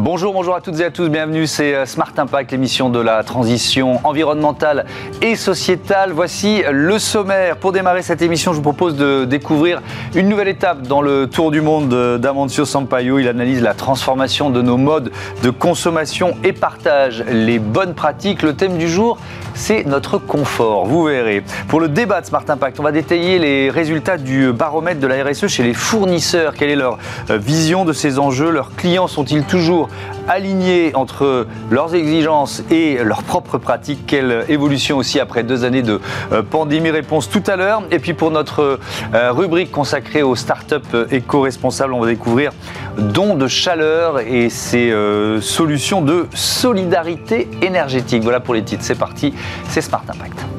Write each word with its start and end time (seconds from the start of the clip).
Bonjour, 0.00 0.32
bonjour 0.32 0.54
à 0.54 0.60
toutes 0.60 0.78
et 0.78 0.84
à 0.84 0.92
tous, 0.92 1.08
bienvenue, 1.08 1.48
c'est 1.48 1.74
euh, 1.74 1.84
Smart 1.84 2.12
Impact, 2.16 2.52
l'émission 2.52 2.88
de 2.88 3.00
la 3.00 3.24
transition 3.24 3.98
environnementale 4.04 4.86
et 5.22 5.34
sociétale. 5.34 6.12
Voici 6.12 6.62
le 6.70 7.00
sommaire. 7.00 7.56
Pour 7.56 7.72
démarrer 7.72 8.02
cette 8.02 8.22
émission, 8.22 8.52
je 8.52 8.58
vous 8.58 8.62
propose 8.62 8.94
de 8.94 9.24
découvrir 9.24 9.82
une 10.14 10.28
nouvelle 10.28 10.46
étape 10.46 10.82
dans 10.82 11.02
le 11.02 11.26
tour 11.26 11.50
du 11.50 11.60
monde 11.60 11.88
d'Amancio 12.20 12.64
Sampaio. 12.64 13.18
Il 13.18 13.26
analyse 13.26 13.60
la 13.60 13.74
transformation 13.74 14.50
de 14.50 14.62
nos 14.62 14.76
modes 14.76 15.10
de 15.42 15.50
consommation 15.50 16.36
et 16.44 16.52
partage 16.52 17.24
les 17.28 17.58
bonnes 17.58 17.94
pratiques. 17.94 18.42
Le 18.42 18.54
thème 18.54 18.78
du 18.78 18.88
jour, 18.88 19.18
c'est 19.54 19.84
notre 19.84 20.18
confort, 20.18 20.86
vous 20.86 21.02
verrez. 21.06 21.42
Pour 21.66 21.80
le 21.80 21.88
débat 21.88 22.20
de 22.20 22.26
Smart 22.26 22.44
Impact, 22.48 22.78
on 22.78 22.84
va 22.84 22.92
détailler 22.92 23.40
les 23.40 23.68
résultats 23.68 24.16
du 24.16 24.52
baromètre 24.52 25.00
de 25.00 25.08
la 25.08 25.24
RSE 25.24 25.48
chez 25.48 25.64
les 25.64 25.74
fournisseurs. 25.74 26.54
Quelle 26.54 26.70
est 26.70 26.76
leur 26.76 26.98
euh, 27.30 27.36
vision 27.36 27.84
de 27.84 27.92
ces 27.92 28.20
enjeux? 28.20 28.50
Leurs 28.50 28.76
clients 28.76 29.08
sont-ils 29.08 29.42
toujours 29.42 29.87
alignés 30.28 30.94
entre 30.94 31.46
leurs 31.70 31.94
exigences 31.94 32.62
et 32.70 32.98
leurs 33.02 33.22
propres 33.22 33.58
pratiques 33.58 34.04
Quelle 34.06 34.44
évolution 34.48 34.98
aussi 34.98 35.20
après 35.20 35.42
deux 35.42 35.64
années 35.64 35.82
de 35.82 36.00
euh, 36.32 36.42
pandémie 36.42 36.90
Réponse 36.90 37.28
tout 37.28 37.42
à 37.46 37.56
l'heure. 37.56 37.82
Et 37.90 37.98
puis 37.98 38.14
pour 38.14 38.30
notre 38.30 38.78
euh, 39.14 39.32
rubrique 39.32 39.70
consacrée 39.70 40.22
aux 40.22 40.36
startups 40.36 41.06
éco-responsables, 41.10 41.92
on 41.92 42.00
va 42.00 42.06
découvrir 42.06 42.52
dons 42.96 43.34
de 43.34 43.46
chaleur 43.46 44.20
et 44.20 44.48
ces 44.48 44.92
solutions 45.40 46.02
de 46.02 46.26
solidarité 46.34 47.48
énergétique. 47.62 48.22
Voilà 48.22 48.40
pour 48.40 48.54
les 48.54 48.62
titres. 48.62 48.82
C'est 48.84 48.98
parti 48.98 49.34
c'est 49.68 49.80
Smart 49.80 50.02
Impact. 50.08 50.57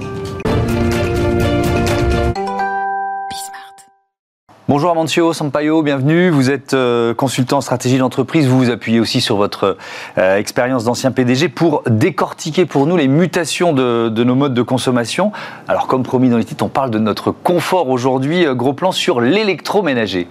Bonjour 4.70 4.92
Amancio 4.92 5.34
Sampaio, 5.34 5.82
bienvenue. 5.82 6.30
Vous 6.30 6.52
êtes 6.52 6.76
euh, 6.76 7.16
consultant 7.16 7.58
en 7.58 7.62
stratégie 7.62 7.98
d'entreprise. 7.98 8.48
Vous 8.48 8.60
vous 8.60 8.70
appuyez 8.70 9.00
aussi 9.00 9.20
sur 9.20 9.36
votre 9.36 9.78
euh, 10.20 10.38
expérience 10.38 10.84
d'ancien 10.84 11.10
PDG 11.10 11.50
pour 11.50 11.82
décortiquer 11.88 12.68
pour 12.68 12.86
nous 12.86 12.96
les 12.96 13.08
mutations 13.08 13.74
de, 13.74 14.24
nos 14.24 14.36
modes 14.36 14.54
de 14.54 14.62
consommation. 14.62 15.32
Alors, 15.68 15.88
comme 15.88 16.04
promis 16.04 16.30
dans 16.30 16.38
les 16.38 16.46
titres, 16.46 16.64
on 16.64 16.70
parle 16.70 16.92
de 16.92 17.00
notre 17.00 17.32
confort 17.32 17.90
aujourd'hui. 17.90 18.46
Euh, 18.46 18.54
gros 18.54 18.74
plan 18.74 18.92
sur 18.92 19.22
l'électroménager. 19.22 20.28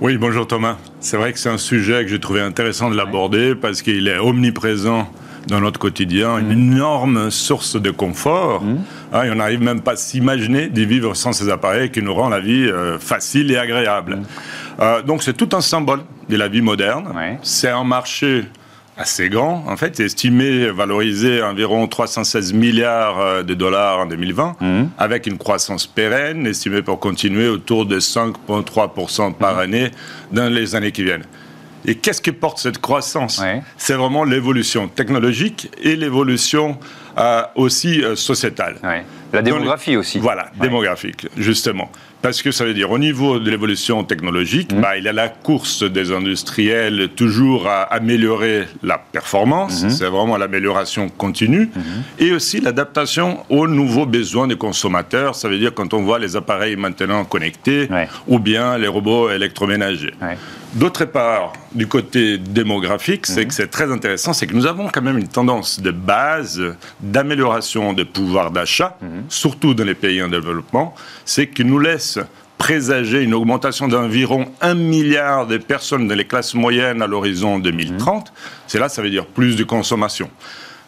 Oui, 0.00 0.16
bonjour 0.16 0.46
Thomas. 0.46 0.78
C'est 1.00 1.18
vrai 1.18 1.34
que 1.34 1.38
c'est 1.38 1.50
un 1.50 1.58
sujet 1.58 2.02
que 2.02 2.08
j'ai 2.08 2.20
trouvé 2.20 2.40
intéressant 2.40 2.88
de 2.88 2.96
l'aborder 2.96 3.54
parce 3.54 3.82
qu'il 3.82 4.08
est 4.08 4.16
omniprésent 4.16 5.06
dans 5.46 5.60
notre 5.60 5.78
quotidien, 5.78 6.38
une 6.38 6.48
mm. 6.48 6.52
énorme 6.52 7.30
source 7.30 7.80
de 7.80 7.90
confort. 7.90 8.62
Mm. 8.62 8.78
Hein, 9.12 9.24
et 9.24 9.30
on 9.30 9.36
n'arrive 9.36 9.62
même 9.62 9.80
pas 9.80 9.92
à 9.92 9.96
s'imaginer 9.96 10.68
de 10.68 10.82
vivre 10.82 11.14
sans 11.14 11.32
ces 11.32 11.48
appareils 11.50 11.90
qui 11.90 12.02
nous 12.02 12.14
rend 12.14 12.28
la 12.28 12.40
vie 12.40 12.66
euh, 12.66 12.98
facile 12.98 13.50
et 13.50 13.56
agréable. 13.56 14.16
Mm. 14.16 14.24
Euh, 14.80 15.02
donc 15.02 15.22
c'est 15.22 15.34
tout 15.34 15.50
un 15.52 15.60
symbole 15.60 16.00
de 16.28 16.36
la 16.36 16.48
vie 16.48 16.62
moderne. 16.62 17.12
C'est 17.42 17.68
un 17.68 17.84
marché 17.84 18.44
assez 18.96 19.28
grand, 19.28 19.64
en 19.66 19.76
fait, 19.76 19.98
estimé, 19.98 20.70
valorisé 20.70 21.40
à 21.40 21.50
environ 21.50 21.86
316 21.88 22.52
milliards 22.52 23.20
euh, 23.20 23.42
de 23.42 23.54
dollars 23.54 23.98
en 23.98 24.06
2020, 24.06 24.56
avec 24.98 25.26
une 25.26 25.36
croissance 25.36 25.86
pérenne, 25.86 26.46
estimée 26.46 26.82
pour 26.82 27.00
continuer 27.00 27.48
autour 27.48 27.86
de 27.86 27.98
5,3% 27.98 29.34
par 29.34 29.58
année 29.58 29.90
dans 30.30 30.52
les 30.52 30.76
années 30.76 30.92
qui 30.92 31.02
viennent. 31.02 31.24
Et 31.86 31.96
qu'est-ce 31.96 32.22
qui 32.22 32.32
porte 32.32 32.58
cette 32.58 32.78
croissance 32.78 33.42
C'est 33.76 33.94
vraiment 33.94 34.24
l'évolution 34.24 34.88
technologique 34.88 35.70
et 35.82 35.96
l'évolution 35.96 36.78
euh, 37.18 37.42
aussi 37.54 38.02
euh, 38.02 38.16
sociétale. 38.16 38.76
La 39.32 39.42
démographie 39.42 39.96
aussi. 39.96 40.18
Voilà, 40.18 40.50
démographique, 40.60 41.26
justement. 41.36 41.90
Parce 42.22 42.40
que 42.40 42.52
ça 42.52 42.64
veut 42.64 42.72
dire, 42.72 42.90
au 42.90 42.98
niveau 42.98 43.38
de 43.38 43.50
l'évolution 43.50 44.02
technologique, 44.04 44.72
mmh. 44.72 44.80
bah, 44.80 44.96
il 44.96 45.04
y 45.04 45.08
a 45.08 45.12
la 45.12 45.28
course 45.28 45.82
des 45.82 46.12
industriels 46.12 47.10
toujours 47.14 47.68
à 47.68 47.82
améliorer 47.82 48.66
la 48.82 48.98
performance, 48.98 49.82
mmh. 49.82 49.90
c'est 49.90 50.06
vraiment 50.06 50.36
l'amélioration 50.36 51.08
continue, 51.08 51.66
mmh. 51.66 51.80
et 52.20 52.32
aussi 52.32 52.60
l'adaptation 52.60 53.44
aux 53.50 53.66
nouveaux 53.66 54.06
besoins 54.06 54.46
des 54.46 54.56
consommateurs, 54.56 55.34
ça 55.34 55.48
veut 55.48 55.58
dire 55.58 55.74
quand 55.74 55.92
on 55.94 56.02
voit 56.02 56.18
les 56.18 56.36
appareils 56.36 56.76
maintenant 56.76 57.24
connectés, 57.24 57.88
ou 58.26 58.38
bien 58.38 58.78
les 58.78 58.88
robots 58.88 59.30
électroménagers. 59.30 60.14
D'autre 60.74 61.04
part, 61.04 61.52
du 61.72 61.86
côté 61.86 62.36
démographique, 62.36 63.26
c'est 63.26 63.46
que 63.46 63.54
c'est 63.54 63.68
très 63.68 63.92
intéressant, 63.92 64.32
c'est 64.32 64.48
que 64.48 64.54
nous 64.54 64.66
avons 64.66 64.88
quand 64.88 65.02
même 65.02 65.18
une 65.18 65.28
tendance 65.28 65.78
de 65.80 65.92
base 65.92 66.60
d'amélioration 67.00 67.92
des 67.92 68.04
pouvoirs 68.04 68.50
d'achat, 68.50 68.98
surtout 69.28 69.72
dans 69.74 69.84
les 69.84 69.94
pays 69.94 70.20
en 70.20 70.28
développement, 70.28 70.94
c'est 71.24 71.46
qui 71.46 71.64
nous 71.64 71.78
laisse 71.78 72.18
présager 72.58 73.22
une 73.22 73.34
augmentation 73.34 73.86
d'environ 73.86 74.46
1 74.62 74.74
milliard 74.74 75.46
de 75.46 75.58
personnes 75.58 76.08
dans 76.08 76.14
les 76.14 76.24
classes 76.24 76.54
moyennes 76.54 77.02
à 77.02 77.06
l'horizon 77.06 77.60
2030. 77.60 78.32
C'est 78.66 78.80
là, 78.80 78.88
ça 78.88 79.00
veut 79.00 79.10
dire 79.10 79.26
plus 79.26 79.54
de 79.54 79.62
consommation. 79.62 80.28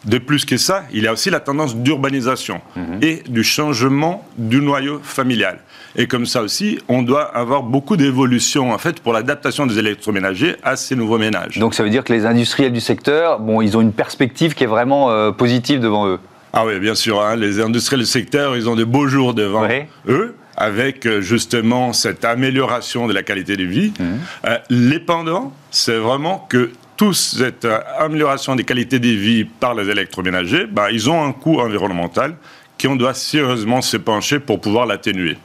De 0.05 0.19
plus 0.19 0.45
que 0.45 0.57
ça, 0.57 0.83
il 0.93 1.03
y 1.03 1.07
a 1.07 1.13
aussi 1.13 1.29
la 1.29 1.39
tendance 1.39 1.75
d'urbanisation 1.75 2.61
mhm. 2.75 2.99
et 3.01 3.23
du 3.27 3.43
changement 3.43 4.25
du 4.37 4.61
noyau 4.61 4.99
familial. 5.03 5.59
Et 5.95 6.07
comme 6.07 6.25
ça 6.25 6.43
aussi, 6.43 6.79
on 6.87 7.01
doit 7.01 7.23
avoir 7.23 7.63
beaucoup 7.63 7.97
d'évolution 7.97 8.71
en 8.71 8.77
fait 8.77 8.99
pour 8.99 9.13
l'adaptation 9.13 9.65
des 9.65 9.79
électroménagers 9.79 10.55
à 10.63 10.75
ces 10.75 10.95
nouveaux 10.95 11.17
ménages. 11.17 11.57
Donc 11.57 11.73
ça 11.73 11.83
veut 11.83 11.89
dire 11.89 12.03
que 12.03 12.13
les 12.13 12.25
industriels 12.25 12.71
du 12.71 12.79
secteur, 12.79 13.39
bon, 13.39 13.61
ils 13.61 13.75
ont 13.75 13.81
une 13.81 13.93
perspective 13.93 14.53
qui 14.53 14.63
est 14.63 14.67
vraiment 14.67 15.09
euh, 15.09 15.31
positive 15.31 15.79
devant 15.79 16.07
eux. 16.07 16.19
Ah 16.53 16.65
oui, 16.65 16.79
bien 16.79 16.95
sûr. 16.95 17.21
Hein. 17.21 17.35
les 17.35 17.59
industriels 17.59 18.01
du 18.01 18.05
secteur, 18.09 18.55
ils 18.55 18.69
ont 18.69 18.75
de 18.75 18.83
beaux 18.83 19.07
jours 19.07 19.33
devant 19.33 19.67
eux 20.07 20.35
avec 20.57 21.05
euh, 21.05 21.21
justement 21.21 21.93
cette 21.93 22.25
amélioration 22.25 23.07
de 23.07 23.13
la 23.13 23.23
qualité 23.23 23.57
de 23.57 23.63
vie. 23.63 23.93
Mmh. 23.99 24.03
Euh, 24.45 24.57
les 24.69 24.99
pendants, 24.99 25.53
c'est 25.69 25.97
vraiment 25.97 26.45
que 26.49 26.71
toute 26.97 27.15
cette 27.15 27.67
amélioration 27.99 28.55
des 28.55 28.63
qualités 28.63 28.99
de 28.99 29.07
vie 29.07 29.45
par 29.45 29.75
les 29.75 29.87
électroménagers, 29.89 30.65
bah, 30.65 30.91
ils 30.91 31.09
ont 31.09 31.23
un 31.23 31.31
coût 31.31 31.59
environnemental 31.59 32.35
qu'on 32.81 32.95
doit 32.95 33.13
sérieusement 33.13 33.81
se 33.81 33.97
pencher 33.97 34.39
pour 34.39 34.59
pouvoir 34.59 34.87
l'atténuer. 34.87 35.37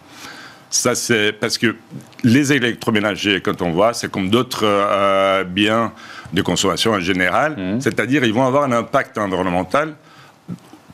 Ça, 0.71 0.95
c'est 0.95 1.33
parce 1.33 1.59
que 1.59 1.77
les 2.25 2.53
électroménagers, 2.55 3.43
quand 3.43 3.61
on 3.61 3.73
voit, 3.73 3.93
c'est 3.93 4.11
comme 4.11 4.31
d'autres 4.31 4.65
euh, 4.65 5.45
biens 5.45 5.93
de 6.33 6.41
consommation 6.41 6.93
en 6.93 7.01
général, 7.01 7.57
mmh. 7.59 7.81
c'est-à-dire 7.83 8.25
ils 8.25 8.33
vont 8.33 8.47
avoir 8.47 8.65
un 8.65 8.73
impact 8.73 9.19
environnemental 9.19 9.95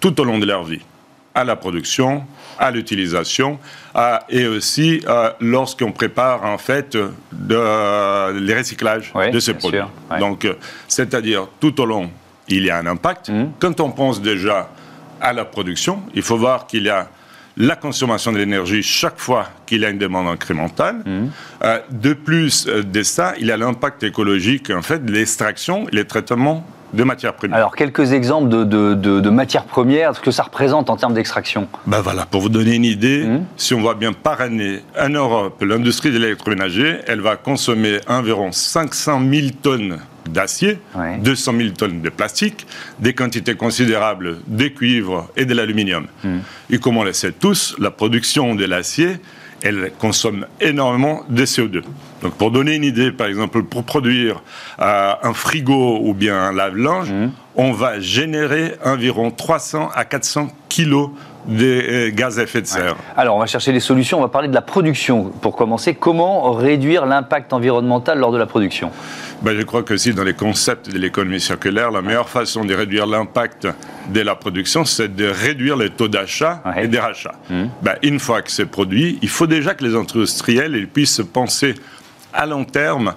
tout 0.01 0.21
au 0.21 0.25
long 0.25 0.39
de 0.39 0.47
leur 0.47 0.65
vie, 0.65 0.81
à 1.35 1.45
la 1.45 1.55
production, 1.55 2.25
à 2.59 2.71
l'utilisation, 2.71 3.59
et 4.29 4.47
aussi 4.47 5.01
euh, 5.07 5.31
lorsqu'on 5.41 5.93
prépare 5.93 6.45
en 6.45 6.59
fait 6.59 6.97
de, 7.33 8.39
les 8.39 8.55
recyclages 8.55 9.13
de 9.33 9.41
ces 9.41 9.55
produits. 9.55 9.81
Donc, 10.21 10.45
euh, 10.45 10.55
c'est-à-dire 10.87 11.49
tout 11.61 11.81
au 11.81 11.87
long, 11.87 12.11
il 12.49 12.65
y 12.65 12.71
a 12.71 12.79
un 12.79 12.87
impact. 12.87 13.29
Mmh. 13.29 13.53
Quand 13.59 13.81
on 13.81 13.91
pense 13.91 14.21
déjà 14.23 14.71
à 15.21 15.33
la 15.33 15.45
production, 15.45 16.03
il 16.15 16.23
faut 16.23 16.37
voir 16.37 16.67
qu'il 16.67 16.85
y 16.85 16.89
a 16.89 17.09
la 17.57 17.75
consommation 17.75 18.31
de 18.31 18.39
l'énergie 18.39 18.83
chaque 18.83 19.19
fois 19.19 19.49
qu'il 19.67 19.81
y 19.81 19.85
a 19.85 19.91
une 19.91 19.99
demande 19.99 20.29
incrémentale. 20.29 21.03
Mmh. 21.05 21.27
Euh, 21.65 21.81
de 21.91 22.13
plus 22.13 22.67
euh, 22.69 22.83
de 22.83 23.03
ça, 23.03 23.35
il 23.41 23.47
y 23.49 23.53
a 23.53 23.57
l'impact 23.57 24.05
écologique, 24.05 24.71
en 24.71 24.83
fait, 24.83 25.05
de 25.05 25.13
l'extraction 25.13 25.89
et 25.89 25.97
les 25.97 26.05
traitements 26.05 26.65
de 26.93 27.05
matières 27.05 27.35
premières. 27.35 27.57
Alors, 27.57 27.77
quelques 27.77 28.13
exemples 28.13 28.49
de, 28.49 29.31
matières 29.31 29.65
premières, 29.65 30.17
ce 30.17 30.21
que 30.21 30.31
ça 30.31 30.45
représente 30.45 30.91
en 30.91 30.97
termes 30.97 31.15
d'extraction 31.15 31.69
Ben 31.87 32.01
voilà, 32.01 32.27
pour 32.27 32.41
vous 32.41 32.49
donner 32.49 32.75
une 32.75 32.85
idée, 32.85 33.25
mmh. 33.25 33.45
si 33.57 33.75
on 33.75 33.81
voit 33.81 33.95
bien 33.95 34.13
par 34.13 34.41
année, 34.41 34.83
en 34.99 35.09
Europe, 35.09 35.63
l'industrie 35.63 36.11
de 36.11 36.19
l'électroménager, 36.19 36.99
elle 37.07 37.21
va 37.21 37.37
consommer 37.37 38.01
environ 38.09 38.53
500 38.53 39.21
000 39.31 39.49
tonnes 39.63 39.99
d'acier, 40.29 40.79
200 41.23 41.53
000 41.57 41.69
tonnes 41.71 42.03
de 42.03 42.09
plastique, 42.11 42.67
des 42.99 43.15
quantités 43.15 43.55
considérables 43.55 44.39
de 44.47 44.69
cuivre 44.69 45.29
et 45.37 45.45
de 45.45 45.55
l'aluminium. 45.55 46.07
Hmm. 46.23 46.39
Et 46.71 46.79
comme 46.79 46.97
on 46.97 47.05
le 47.05 47.13
sait 47.13 47.33
tous, 47.33 47.75
la 47.79 47.91
production 47.91 48.55
de 48.55 48.65
l'acier, 48.65 49.17
elle 49.63 49.93
consomme 49.99 50.47
énormément 50.61 51.23
de 51.29 51.45
CO2. 51.45 51.83
Donc 52.23 52.35
pour 52.35 52.51
donner 52.51 52.75
une 52.75 52.85
idée, 52.85 53.13
par 53.13 53.27
exemple, 53.27 53.63
pour 53.63 53.85
produire 53.85 54.43
euh, 54.81 55.13
un 55.23 55.33
frigo 55.33 56.01
ou 56.03 56.15
bien 56.15 56.37
un 56.37 56.53
lave-linge, 56.53 57.11
hmm. 57.11 57.31
on 57.57 57.73
va 57.73 58.01
générer 58.01 58.75
environ 58.85 59.31
300 59.31 59.91
à 59.95 60.05
400 60.05 60.49
kilos 60.69 61.11
des 61.47 62.09
euh, 62.09 62.11
gaz 62.13 62.39
à 62.39 62.43
effet 62.43 62.61
de 62.61 62.67
serre. 62.67 62.97
Alors, 63.17 63.37
on 63.37 63.39
va 63.39 63.47
chercher 63.47 63.73
des 63.73 63.81
solutions. 63.81 64.19
On 64.19 64.23
va 64.23 64.29
parler 64.29 64.49
de 64.49 64.55
la 64.55 64.63
production. 64.63 65.33
Pour 65.41 65.57
commencer, 65.57 65.95
comment 65.95 66.53
réduire 66.53 67.07
l'impact 67.07 67.53
environnemental 67.53 68.19
lors 68.19 68.33
de 68.33 68.39
la 68.39 68.47
production? 68.47 68.91
Ben, 69.43 69.57
Je 69.57 69.63
crois 69.63 69.83
que 69.83 69.97
si 69.97 70.13
dans 70.13 70.25
les 70.25 70.35
concepts 70.35 70.91
de 70.91 70.99
l'économie 70.99 71.41
circulaire, 71.41 71.91
la 71.91 72.03
meilleure 72.03 72.29
façon 72.29 72.65
de 72.65 72.75
réduire 72.75 73.07
l'impact 73.07 73.69
de 74.13 74.21
la 74.21 74.35
production, 74.35 74.85
c'est 74.85 75.15
de 75.15 75.27
réduire 75.27 75.77
les 75.77 75.91
taux 75.91 76.09
d'achat 76.09 76.63
et 76.77 76.89
des 76.89 76.99
rachats. 76.99 77.35
Mmh. 77.51 77.65
Ben, 77.83 77.97
une 78.03 78.19
fois 78.19 78.43
que 78.43 78.51
c'est 78.51 78.67
produit, 78.67 79.19
il 79.23 79.29
faut 79.29 79.47
déjà 79.47 79.75
que 79.75 79.85
les 79.85 79.95
industriels 79.95 80.75
ils 80.77 80.89
puissent 80.89 81.23
penser 81.33 81.75
à 82.33 82.47
long 82.47 82.65
terme 82.65 83.15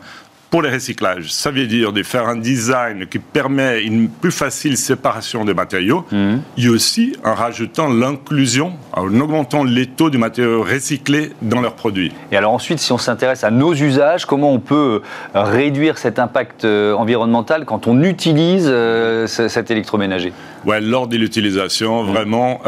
pour 0.51 0.61
les 0.61 0.69
recyclages. 0.69 1.31
Ça 1.31 1.49
veut 1.49 1.65
dire 1.65 1.93
de 1.93 2.03
faire 2.03 2.27
un 2.27 2.35
design 2.35 3.07
qui 3.07 3.19
permet 3.19 3.83
une 3.83 4.09
plus 4.09 4.31
facile 4.31 4.75
séparation 4.75 5.45
des 5.45 5.53
matériaux 5.53 6.05
mhm. 6.11 6.41
et 6.57 6.67
aussi 6.67 7.15
en 7.23 7.33
rajoutant 7.33 7.87
l'inclusion, 7.87 8.73
en 8.91 9.07
augmentant 9.21 9.63
les 9.63 9.87
taux 9.87 10.09
de 10.09 10.17
matériaux 10.17 10.61
recyclés 10.61 11.31
dans 11.41 11.61
leurs 11.61 11.75
produits. 11.75 12.11
Et 12.33 12.37
alors 12.37 12.51
ensuite, 12.51 12.79
si 12.79 12.91
on 12.91 12.97
s'intéresse 12.97 13.45
à 13.45 13.49
nos 13.49 13.73
usages, 13.73 14.25
comment 14.25 14.51
on 14.51 14.59
peut 14.59 15.01
euh, 15.35 15.41
réduire 15.41 15.97
cet 15.97 16.19
impact 16.19 16.65
euh, 16.65 16.93
environnemental 16.95 17.63
quand 17.63 17.87
on 17.87 18.03
utilise 18.03 18.67
euh, 18.67 19.27
cet 19.27 19.71
électroménager? 19.71 20.33
Ouais, 20.65 20.81
lors 20.81 21.07
de 21.07 21.15
l'utilisation, 21.15 22.03
mhm. 22.03 22.11
vraiment, 22.11 22.61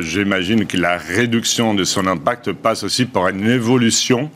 j'imagine 0.00 0.66
que 0.66 0.78
la 0.78 0.96
réduction 0.96 1.74
de 1.74 1.84
son 1.84 2.06
impact 2.06 2.52
passe 2.52 2.82
aussi 2.82 3.04
par 3.04 3.28
une 3.28 3.46
évolution 3.46 4.30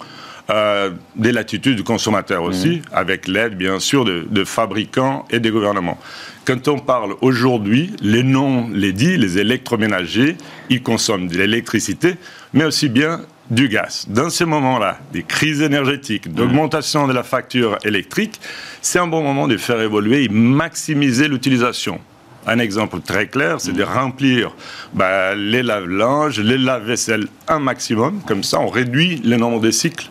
euh, 0.51 0.91
des 1.15 1.31
latitudes 1.31 1.77
du 1.77 1.85
consommateur 1.85 2.43
aussi, 2.43 2.79
mmh. 2.79 2.83
avec 2.93 3.29
l'aide 3.29 3.57
bien 3.57 3.79
sûr 3.79 4.05
de, 4.05 4.45
fabricants 4.45 5.25
et 5.31 5.39
des 5.39 5.51
gouvernements. 5.51 5.99
Quand 6.45 6.67
on 6.67 6.79
parle 6.79 7.15
aujourd'hui, 7.21 7.95
les 8.01 8.25
noms 8.25 8.69
les 8.73 8.93
dit, 8.93 9.17
les 9.17 9.39
électroménagers, 9.39 10.37
ils 10.69 10.83
consomment 10.83 11.29
de 11.29 11.37
l'électricité, 11.37 12.15
mais 12.53 12.65
aussi 12.65 12.89
bien 12.89 13.21
du 13.51 13.69
gaz. 13.69 14.07
Dans 14.09 14.29
ces 14.29 14.45
moments-là, 14.45 14.99
des 15.13 15.23
crises 15.23 15.63
énergétiques, 15.63 16.27
mmh. 16.27 16.33
d'augmentation 16.33 17.07
de 17.07 17.13
la 17.13 17.23
facture 17.23 17.79
électrique, 17.85 18.41
c'est 18.83 18.99
un 18.99 19.07
bon 19.07 19.23
moment 19.23 19.47
de 19.47 19.57
faire 19.57 19.81
évoluer 19.81 20.25
et 20.25 20.29
maximiser 20.29 21.29
l'utilisation. 21.29 22.01
Un 22.47 22.59
exemple 22.59 23.01
très 23.03 23.29
clair, 23.29 23.61
c'est 23.61 23.73
de 23.73 23.85
mmh. 23.85 23.89
remplir 23.89 24.57
bah, 24.95 25.37
les 25.37 25.63
lave-linges, 25.63 26.41
les 26.41 26.59
lave-vaisselle 26.59 27.29
un 27.47 27.61
maximum. 27.61 28.21
Comme 28.27 28.43
ça, 28.43 28.59
on 28.59 28.69
réduit 28.69 29.21
le 29.25 29.37
nombre 29.37 29.61
de 29.61 29.71
cycles 29.71 30.11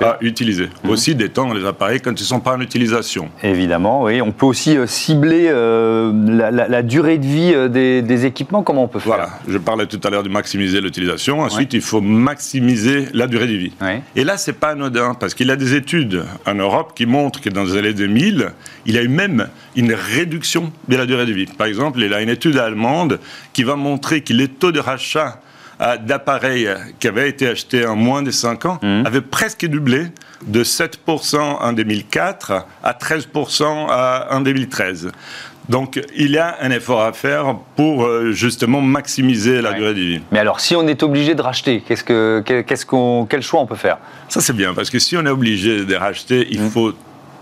à 0.00 0.18
utiliser. 0.20 0.68
Mhm. 0.84 0.90
Aussi 0.90 1.14
détendre 1.14 1.54
les 1.54 1.66
appareils 1.66 2.00
quand 2.00 2.10
ils 2.10 2.22
ne 2.22 2.26
sont 2.26 2.40
pas 2.40 2.54
en 2.54 2.60
utilisation. 2.60 3.30
Évidemment, 3.42 4.02
oui. 4.02 4.20
On 4.20 4.32
peut 4.32 4.46
aussi 4.46 4.76
euh, 4.76 4.86
cibler 4.86 5.48
euh, 5.48 6.12
la, 6.12 6.82
durée 6.82 7.18
de 7.18 7.26
vie 7.26 7.52
euh, 7.54 7.68
des, 7.68 8.26
équipements. 8.26 8.62
Comment 8.62 8.84
on 8.84 8.88
peut 8.88 8.98
faire? 8.98 9.14
Voilà, 9.14 9.30
je 9.46 9.58
parlais 9.58 9.86
tout 9.86 10.00
à 10.02 10.10
l'heure 10.10 10.22
de 10.22 10.28
maximiser 10.28 10.80
l'utilisation. 10.80 11.40
Ensuite, 11.40 11.72
il 11.72 11.80
faut 11.80 12.00
maximiser 12.00 13.06
la 13.12 13.26
durée 13.26 13.46
de 13.46 13.54
vie. 13.54 13.72
Et 14.16 14.24
là, 14.24 14.36
c'est 14.36 14.52
pas 14.52 14.70
anodin, 14.70 15.14
parce 15.14 15.34
qu'il 15.34 15.48
y 15.48 15.50
a 15.50 15.56
des 15.56 15.74
études 15.74 16.24
en 16.46 16.54
Europe 16.54 16.92
qui 16.94 17.06
montrent 17.06 17.40
que 17.40 17.50
dans 17.50 17.64
les 17.64 17.76
années 17.76 17.94
2000, 17.94 18.52
il 18.86 18.94
y 18.94 18.98
a 18.98 19.02
eu 19.02 19.08
même 19.08 19.48
une 19.76 19.94
réduction 19.94 20.72
de 20.88 20.96
la 20.96 21.06
durée 21.06 21.26
de 21.26 21.32
vie. 21.32 21.46
Par 21.46 21.66
exemple, 21.66 22.00
il 22.00 22.10
y 22.10 22.14
a 22.14 22.20
une 22.20 22.28
étude 22.28 22.56
allemande 22.58 23.20
qui 23.52 23.62
va 23.62 23.76
montrer 23.76 24.22
que 24.22 24.32
les 24.32 24.48
taux 24.48 24.72
de 24.72 24.80
rachat 24.80 25.40
d'appareils 25.78 26.68
qui 26.98 27.08
avaient 27.08 27.28
été 27.28 27.48
achetés 27.48 27.86
en 27.86 27.96
moins 27.96 28.22
de 28.22 28.30
5 28.30 28.66
ans 28.66 28.78
mmh. 28.82 29.06
avait 29.06 29.20
presque 29.20 29.66
doublé 29.66 30.06
de 30.46 30.64
7% 30.64 31.36
en 31.38 31.72
2004 31.72 32.66
à 32.82 32.92
13% 32.92 33.64
en 34.30 34.40
2013. 34.40 35.12
Donc 35.68 36.00
il 36.16 36.30
y 36.30 36.38
a 36.38 36.56
un 36.60 36.70
effort 36.70 37.02
à 37.02 37.12
faire 37.12 37.56
pour 37.76 38.04
euh, 38.04 38.32
justement 38.32 38.80
maximiser 38.80 39.60
la 39.60 39.74
durée 39.74 39.94
de 39.94 40.00
vie. 40.00 40.20
Mais 40.32 40.38
alors 40.38 40.60
si 40.60 40.74
on 40.74 40.86
est 40.88 41.02
obligé 41.02 41.34
de 41.34 41.42
racheter, 41.42 41.82
qu'est-ce 41.86 42.04
que, 42.04 42.42
qu'est-ce 42.46 42.86
qu'on, 42.86 43.26
quel 43.28 43.42
choix 43.42 43.60
on 43.60 43.66
peut 43.66 43.76
faire? 43.76 43.98
Ça 44.28 44.40
c'est 44.40 44.54
bien 44.54 44.72
parce 44.72 44.88
que 44.88 44.98
si 44.98 45.16
on 45.16 45.26
est 45.26 45.30
obligé 45.30 45.84
de 45.84 45.94
racheter, 45.94 46.48
il 46.50 46.62
mmh. 46.62 46.70
faut 46.70 46.92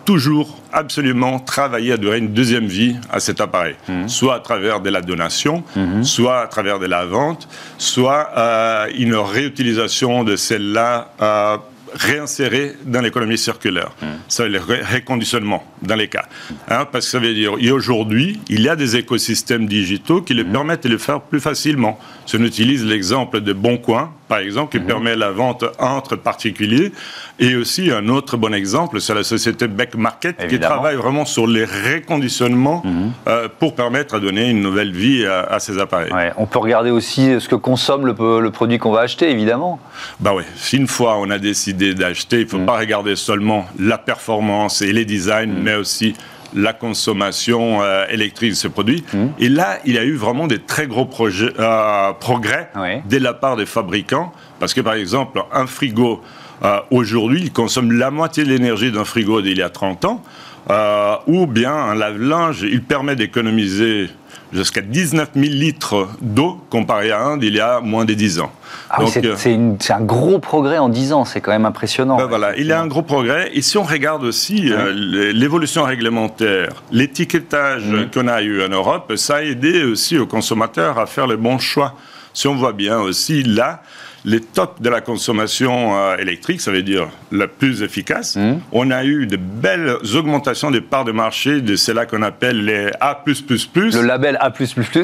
toujours 0.06 0.56
absolument 0.72 1.38
travailler 1.38 1.92
à 1.92 1.96
donner 1.98 2.18
une 2.18 2.32
deuxième 2.32 2.66
vie 2.66 2.96
à 3.10 3.20
cet 3.20 3.40
appareil, 3.40 3.74
mhm. 3.88 4.08
soit 4.08 4.36
à 4.36 4.40
travers 4.40 4.80
de 4.80 4.88
la 4.88 5.02
donation, 5.02 5.64
mhm. 5.74 6.04
soit 6.04 6.40
à 6.40 6.46
travers 6.46 6.78
de 6.78 6.86
la 6.86 7.04
vente, 7.04 7.48
soit 7.76 8.30
euh, 8.36 8.86
une 8.96 9.16
réutilisation 9.16 10.24
de 10.24 10.36
celle-là. 10.36 11.12
Euh, 11.20 11.56
réinsérer 11.94 12.74
dans 12.84 13.00
l'économie 13.00 13.38
circulaire. 13.38 13.90
Mmh. 14.02 14.06
Ça, 14.28 14.46
le 14.46 14.60
réconditionnement, 14.60 15.64
dans 15.82 15.94
les 15.94 16.08
cas. 16.08 16.26
Hein, 16.68 16.86
parce 16.90 17.06
que 17.06 17.10
ça 17.12 17.18
veut 17.18 17.32
dire, 17.32 17.54
aujourd'hui, 17.72 18.40
il 18.48 18.60
y 18.60 18.68
a 18.68 18.76
des 18.76 18.96
écosystèmes 18.96 19.66
digitaux 19.66 20.20
qui 20.20 20.34
le 20.34 20.44
mmh. 20.44 20.52
permettent 20.52 20.84
de 20.84 20.88
le 20.90 20.98
faire 20.98 21.20
plus 21.20 21.40
facilement. 21.40 21.98
Si 22.26 22.36
on 22.36 22.42
utilise 22.42 22.84
l'exemple 22.84 23.40
de 23.40 23.52
Boncoin, 23.52 24.12
par 24.28 24.38
exemple, 24.38 24.76
qui 24.76 24.82
mmh. 24.82 24.86
permet 24.86 25.16
la 25.16 25.30
vente 25.30 25.64
entre 25.78 26.16
particuliers, 26.16 26.92
et 27.38 27.54
aussi 27.54 27.90
un 27.90 28.08
autre 28.08 28.36
bon 28.36 28.54
exemple, 28.54 29.00
c'est 29.00 29.14
la 29.14 29.24
société 29.24 29.68
Beck 29.68 29.94
Market, 29.94 30.48
qui 30.48 30.58
travaille 30.58 30.96
vraiment 30.96 31.24
sur 31.24 31.46
les 31.46 31.64
réconditionnements 31.64 32.82
euh, 33.28 33.48
pour 33.58 33.74
permettre 33.74 34.16
à 34.16 34.20
donner 34.20 34.50
une 34.50 34.60
nouvelle 34.60 34.92
vie 34.92 35.26
à, 35.26 35.58
ces 35.58 35.78
appareils. 35.78 36.12
On 36.36 36.46
peut 36.46 36.58
regarder 36.58 36.90
aussi 36.90 37.40
ce 37.40 37.48
que 37.48 37.54
consomme 37.54 38.06
le, 38.06 38.40
le 38.40 38.50
produit 38.50 38.78
qu'on 38.78 38.92
va 38.92 39.00
acheter, 39.00 39.30
évidemment. 39.30 39.78
Bah 40.20 40.32
oui, 40.34 40.42
si 40.56 40.76
une 40.76 40.88
fois 40.88 41.16
on 41.18 41.30
a 41.30 41.38
décidé 41.38 41.94
d'acheter, 41.94 42.40
il 42.40 42.44
ne 42.44 42.50
faut 42.50 42.58
mm. 42.58 42.66
pas 42.66 42.78
regarder 42.78 43.16
seulement 43.16 43.66
la 43.78 43.98
performance 43.98 44.82
et 44.82 44.92
les 44.92 45.04
designs, 45.04 45.54
mais 45.62 45.74
aussi 45.74 46.14
la 46.54 46.72
consommation 46.72 47.82
euh, 47.82 48.06
électrique 48.08 48.50
de 48.50 48.56
ce 48.56 48.68
produit. 48.68 49.04
Mm. 49.12 49.26
Et 49.38 49.48
là, 49.48 49.78
il 49.84 49.94
y 49.94 49.98
a 49.98 50.04
eu 50.04 50.14
vraiment 50.14 50.46
des 50.46 50.58
très 50.58 50.86
gros 50.86 51.06
projets, 51.06 51.52
euh, 51.58 52.12
progrès 52.12 52.70
dès 53.06 53.18
la 53.18 53.34
part 53.34 53.56
des 53.56 53.66
fabricants, 53.66 54.32
parce 54.60 54.74
que 54.74 54.80
par 54.80 54.94
exemple, 54.94 55.42
un 55.52 55.66
frigo, 55.66 56.22
euh, 56.62 56.80
aujourd'hui, 56.90 57.42
il 57.42 57.52
consomme 57.52 57.92
la 57.92 58.10
moitié 58.10 58.44
de 58.44 58.48
l'énergie 58.48 58.90
d'un 58.90 59.04
frigo 59.04 59.42
d'il 59.42 59.58
y 59.58 59.62
a 59.62 59.70
30 59.70 60.04
ans, 60.04 60.22
ou 60.68 61.46
bien 61.46 61.72
un 61.72 61.94
lave-linge, 61.94 62.62
il 62.62 62.82
permet 62.82 63.16
d'économiser 63.16 64.08
jusqu'à 64.52 64.80
19 64.80 65.30
000 65.34 65.46
litres 65.46 66.08
d'eau 66.20 66.60
comparé 66.70 67.10
à 67.10 67.22
un 67.22 67.36
d'il 67.36 67.54
y 67.54 67.60
a 67.60 67.80
moins 67.80 68.04
de 68.04 68.14
10 68.14 68.40
ans. 68.40 68.52
Ah 68.88 69.02
euh, 69.02 69.34
c'est 69.36 69.92
un 69.92 70.00
gros 70.00 70.38
progrès 70.38 70.78
en 70.78 70.88
10 70.88 71.12
ans, 71.12 71.24
c'est 71.24 71.40
quand 71.40 71.50
même 71.50 71.66
impressionnant. 71.66 72.16
Ben 72.16 72.26
voilà, 72.26 72.56
il 72.56 72.66
y 72.66 72.72
a 72.72 72.80
un 72.80 72.86
gros 72.86 73.02
progrès. 73.02 73.50
Et 73.52 73.62
si 73.62 73.78
on 73.78 73.82
regarde 73.82 74.22
aussi 74.22 74.72
euh, 74.72 74.92
l'évolution 75.32 75.84
réglementaire, 75.84 76.70
l'étiquetage 76.92 77.84
mmh. 77.84 78.10
qu'on 78.12 78.28
a 78.28 78.42
eu 78.42 78.64
en 78.64 78.68
Europe, 78.68 79.12
ça 79.16 79.36
a 79.36 79.42
aidé 79.42 79.84
aussi 79.84 80.18
aux 80.18 80.26
consommateurs 80.26 80.98
à 80.98 81.06
faire 81.06 81.26
le 81.26 81.36
bon 81.36 81.58
choix. 81.58 81.94
Si 82.32 82.46
on 82.46 82.54
voit 82.54 82.72
bien 82.72 82.98
aussi 83.00 83.42
là, 83.42 83.82
les 84.26 84.40
tops 84.40 84.82
de 84.82 84.90
la 84.90 85.00
consommation 85.00 85.96
euh, 85.96 86.16
électrique, 86.16 86.60
ça 86.60 86.72
veut 86.72 86.82
dire 86.82 87.08
la 87.30 87.46
plus 87.46 87.82
efficace. 87.82 88.34
Mmh. 88.34 88.56
On 88.72 88.90
a 88.90 89.04
eu 89.04 89.26
de 89.26 89.36
belles 89.36 89.94
augmentations 90.16 90.72
des 90.72 90.80
parts 90.80 91.04
de 91.04 91.12
marché 91.12 91.60
de 91.60 91.76
cela 91.76 92.06
qu'on 92.06 92.22
appelle 92.22 92.64
les 92.64 92.90
A++. 93.00 93.22
Le 93.24 94.02
label 94.02 94.36
A++. 94.40 94.52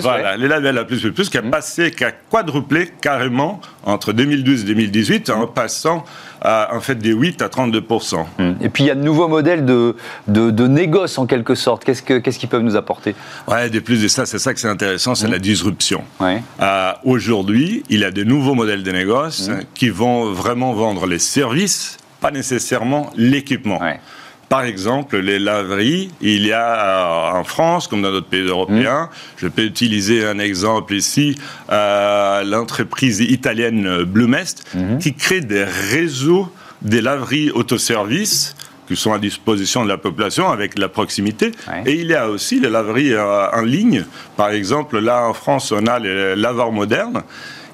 Voilà, 0.00 0.36
les 0.36 0.48
labels 0.48 0.76
A++, 0.76 0.84
qui 0.84 1.38
a 1.38 1.42
mmh. 1.42 1.50
passé, 1.50 1.90
qui 1.92 2.02
a 2.02 2.10
quadruplé 2.10 2.90
carrément 3.00 3.60
entre 3.84 4.12
2012 4.12 4.62
et 4.62 4.66
2018 4.66 5.30
en 5.30 5.46
passant 5.46 6.04
en 6.44 6.80
fait 6.80 6.96
des 6.96 7.12
8 7.12 7.42
à 7.42 7.48
32% 7.48 8.24
hum. 8.38 8.56
Et 8.60 8.68
puis 8.68 8.84
il 8.84 8.86
y 8.86 8.90
a 8.90 8.94
de 8.94 9.02
nouveaux 9.02 9.28
modèles 9.28 9.64
de, 9.64 9.96
de, 10.28 10.66
négoce 10.66 11.18
en 11.18 11.26
quelque 11.26 11.54
sorte. 11.54 11.84
Qu'est-ce 11.84 12.02
qu'ils 12.38 12.48
peuvent 12.48 12.62
nous 12.62 12.76
apporter? 12.76 13.14
Ouais, 13.48 13.70
de 13.70 13.80
plus 13.80 14.02
de 14.02 14.08
ça, 14.08 14.26
c'est 14.26 14.38
ça 14.38 14.54
que 14.54 14.60
c'est 14.60 14.68
intéressant, 14.68 15.14
c'est 15.14 15.26
hum. 15.26 15.32
la 15.32 15.38
disruption. 15.38 16.04
Euh, 16.20 16.92
aujourd'hui, 17.04 17.82
il 17.88 18.00
y 18.00 18.04
a 18.04 18.10
de 18.10 18.24
nouveaux 18.24 18.54
modèles 18.54 18.82
de 18.82 18.92
négoce 18.92 19.48
hum. 19.48 19.60
qui 19.74 19.88
vont 19.88 20.32
vraiment 20.32 20.72
vendre 20.72 21.06
les 21.06 21.18
services, 21.18 21.98
pas 22.20 22.30
nécessairement 22.30 23.10
l'équipement. 23.16 23.80
Par 24.52 24.64
exemple, 24.64 25.16
les 25.16 25.38
laveries, 25.38 26.10
il 26.20 26.44
y 26.44 26.52
a 26.52 27.30
euh, 27.32 27.40
en 27.40 27.42
France, 27.42 27.88
comme 27.88 28.02
dans 28.02 28.12
d'autres 28.12 28.26
pays 28.26 28.46
européens, 28.46 29.04
mmh. 29.04 29.16
je 29.38 29.48
peux 29.48 29.62
utiliser 29.62 30.26
un 30.26 30.38
exemple 30.38 30.92
ici, 30.92 31.38
euh, 31.70 32.44
l'entreprise 32.44 33.20
italienne 33.20 34.02
Blumest, 34.02 34.66
mmh. 34.74 34.98
qui 34.98 35.14
crée 35.14 35.40
des 35.40 35.64
réseaux 35.64 36.52
des 36.82 37.00
laveries 37.00 37.50
autoservices 37.50 38.54
qui 38.86 38.94
sont 38.94 39.14
à 39.14 39.18
disposition 39.18 39.84
de 39.84 39.88
la 39.88 39.96
population 39.96 40.50
avec 40.50 40.78
la 40.78 40.90
proximité. 40.90 41.52
Et 41.86 41.94
il 41.94 42.08
y 42.08 42.14
a 42.14 42.28
aussi 42.28 42.60
les 42.60 42.68
laveries 42.68 43.14
euh, 43.14 43.48
en 43.54 43.62
ligne. 43.62 44.04
Par 44.36 44.50
exemple, 44.50 44.98
là 44.98 45.28
en 45.28 45.32
France, 45.32 45.72
on 45.72 45.86
a 45.86 45.98
les 45.98 46.36
laveurs 46.36 46.72
modernes 46.72 47.22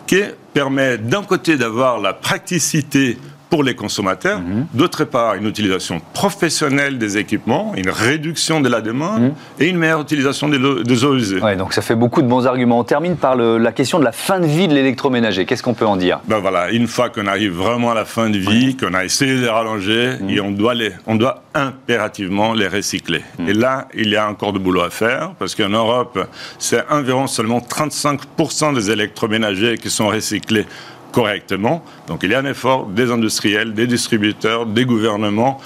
qui 0.06 0.20
permettent 0.54 1.08
d'un 1.08 1.25
côté 1.25 1.56
d'avoir 1.56 1.99
la 1.99 2.12
praticité 2.12 3.18
pour 3.50 3.62
les 3.62 3.74
consommateurs, 3.74 4.40
mhm. 4.40 4.66
d'autre 4.74 5.04
part 5.04 5.34
une 5.34 5.46
utilisation 5.46 6.00
professionnelle 6.12 6.98
des 6.98 7.16
équipements, 7.16 7.72
une 7.76 7.90
réduction 7.90 8.60
de 8.60 8.68
la 8.68 8.80
demande 8.80 9.22
mhm. 9.22 9.32
et 9.60 9.68
une 9.68 9.78
meilleure 9.78 10.02
utilisation 10.02 10.48
des, 10.48 11.04
eaux 11.04 11.14
usées. 11.14 11.40
Ouais, 11.40 11.56
donc 11.56 11.72
ça 11.72 11.82
fait 11.82 11.94
beaucoup 11.94 12.22
de 12.22 12.26
bons 12.26 12.46
arguments. 12.46 12.78
On 12.78 12.84
termine 12.84 13.16
par 13.16 13.36
la 13.36 13.72
question 13.72 13.98
de 13.98 14.04
la 14.04 14.12
fin 14.12 14.40
de 14.40 14.46
vie 14.46 14.68
de 14.68 14.74
l'électroménager. 14.74 15.46
Qu'est-ce 15.46 15.62
qu'on 15.62 15.74
peut 15.74 15.86
en 15.86 15.96
dire? 15.96 16.20
Ben 16.26 16.38
voilà, 16.38 16.70
une 16.70 16.86
fois 16.86 17.08
qu'on 17.08 17.26
arrive 17.26 17.52
vraiment 17.52 17.92
à 17.92 17.94
la 17.94 18.04
fin 18.04 18.30
de 18.30 18.38
vie, 18.38 18.76
qu'on 18.76 18.94
a 18.94 19.04
essayé 19.04 19.34
de 19.36 19.40
les 19.40 19.48
rallonger, 19.48 20.14
mhm. 20.20 20.30
et 20.30 20.40
on 20.40 20.50
doit, 20.50 20.74
les, 20.74 20.92
on 21.06 21.14
doit 21.14 21.42
impérativement 21.54 22.52
les 22.52 22.68
recycler. 22.68 23.22
Et 23.46 23.54
là, 23.54 23.88
il 23.94 24.08
y 24.10 24.16
a 24.16 24.28
encore 24.28 24.52
de 24.52 24.58
boulot 24.58 24.82
à 24.82 24.90
faire 24.90 25.32
parce 25.38 25.54
qu'en 25.54 25.68
Europe, 25.68 26.18
c'est 26.58 26.84
environ 26.90 27.26
seulement 27.26 27.58
35% 27.58 28.74
des 28.74 28.90
électroménagers 28.90 29.78
qui 29.78 29.90
sont 29.90 30.08
recyclés 30.08 30.66
correctement. 31.12 31.84
Donc 32.06 32.22
il 32.22 32.30
y 32.30 32.34
a 32.34 32.38
un 32.38 32.44
effort 32.44 32.86
des 32.86 33.10
industriels, 33.10 33.74
des 33.74 33.86
distributeurs, 33.86 34.66
des 34.66 34.84
gouvernements 34.84 35.60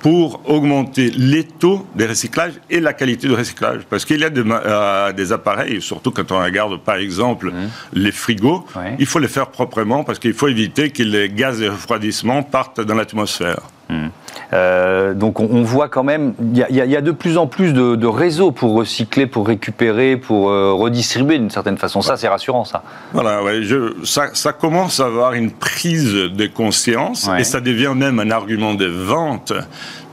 pour 0.00 0.40
augmenter 0.48 1.10
les 1.10 1.44
taux 1.44 1.86
de 1.94 2.06
recyclage 2.06 2.54
et 2.70 2.80
la 2.80 2.94
qualité 2.94 3.28
de 3.28 3.34
recyclage. 3.34 3.82
Parce 3.88 4.06
qu'il 4.06 4.20
y 4.20 4.24
a 4.24 4.30
des, 4.30 4.42
euh, 4.42 5.32
appareils, 5.32 5.82
surtout 5.82 6.10
quand 6.10 6.32
on 6.32 6.42
regarde 6.42 6.80
par 6.80 6.96
exemple 6.96 7.50
mmh. 7.50 7.70
les 7.92 8.12
frigos, 8.12 8.64
il 8.98 9.06
faut 9.06 9.18
les 9.18 9.28
faire 9.28 9.48
proprement 9.48 10.02
parce 10.02 10.18
qu'il 10.18 10.32
faut 10.32 10.48
éviter 10.48 10.90
que 10.90 11.02
les 11.02 11.28
gaz 11.28 11.60
de 11.60 11.68
refroidissement 11.68 12.42
partent 12.42 12.80
dans 12.80 12.94
l'atmosphère. 12.94 13.60
Hmm. 13.90 14.08
Euh, 14.52 15.14
donc 15.14 15.40
on, 15.40 15.62
voit 15.62 15.88
quand 15.88 16.04
même, 16.04 16.34
il 16.40 16.56
y, 16.56 16.96
a 16.96 17.00
de 17.00 17.10
plus 17.10 17.38
en 17.38 17.46
plus 17.46 17.72
de, 17.72 18.06
réseaux 18.06 18.52
pour 18.52 18.74
recycler, 18.74 19.26
pour 19.26 19.46
récupérer, 19.46 20.16
pour 20.16 20.50
euh, 20.50 20.72
redistribuer 20.72 21.38
d'une 21.38 21.50
certaine 21.50 21.76
façon. 21.76 22.02
Ça, 22.02 22.16
c'est 22.16 22.28
rassurant, 22.28 22.64
ça. 22.64 22.82
Voilà, 23.12 23.42
ouais, 23.42 23.62
je, 23.62 23.94
ça, 24.04 24.30
ça, 24.34 24.52
commence 24.52 25.00
à 25.00 25.06
avoir 25.06 25.34
une 25.34 25.50
prise 25.50 26.14
de 26.14 26.46
conscience 26.46 27.28
et 27.38 27.44
ça 27.44 27.60
devient 27.60 27.94
même 27.96 28.18
un 28.20 28.30
argument 28.30 28.74
de 28.74 28.86
vente. 28.86 29.52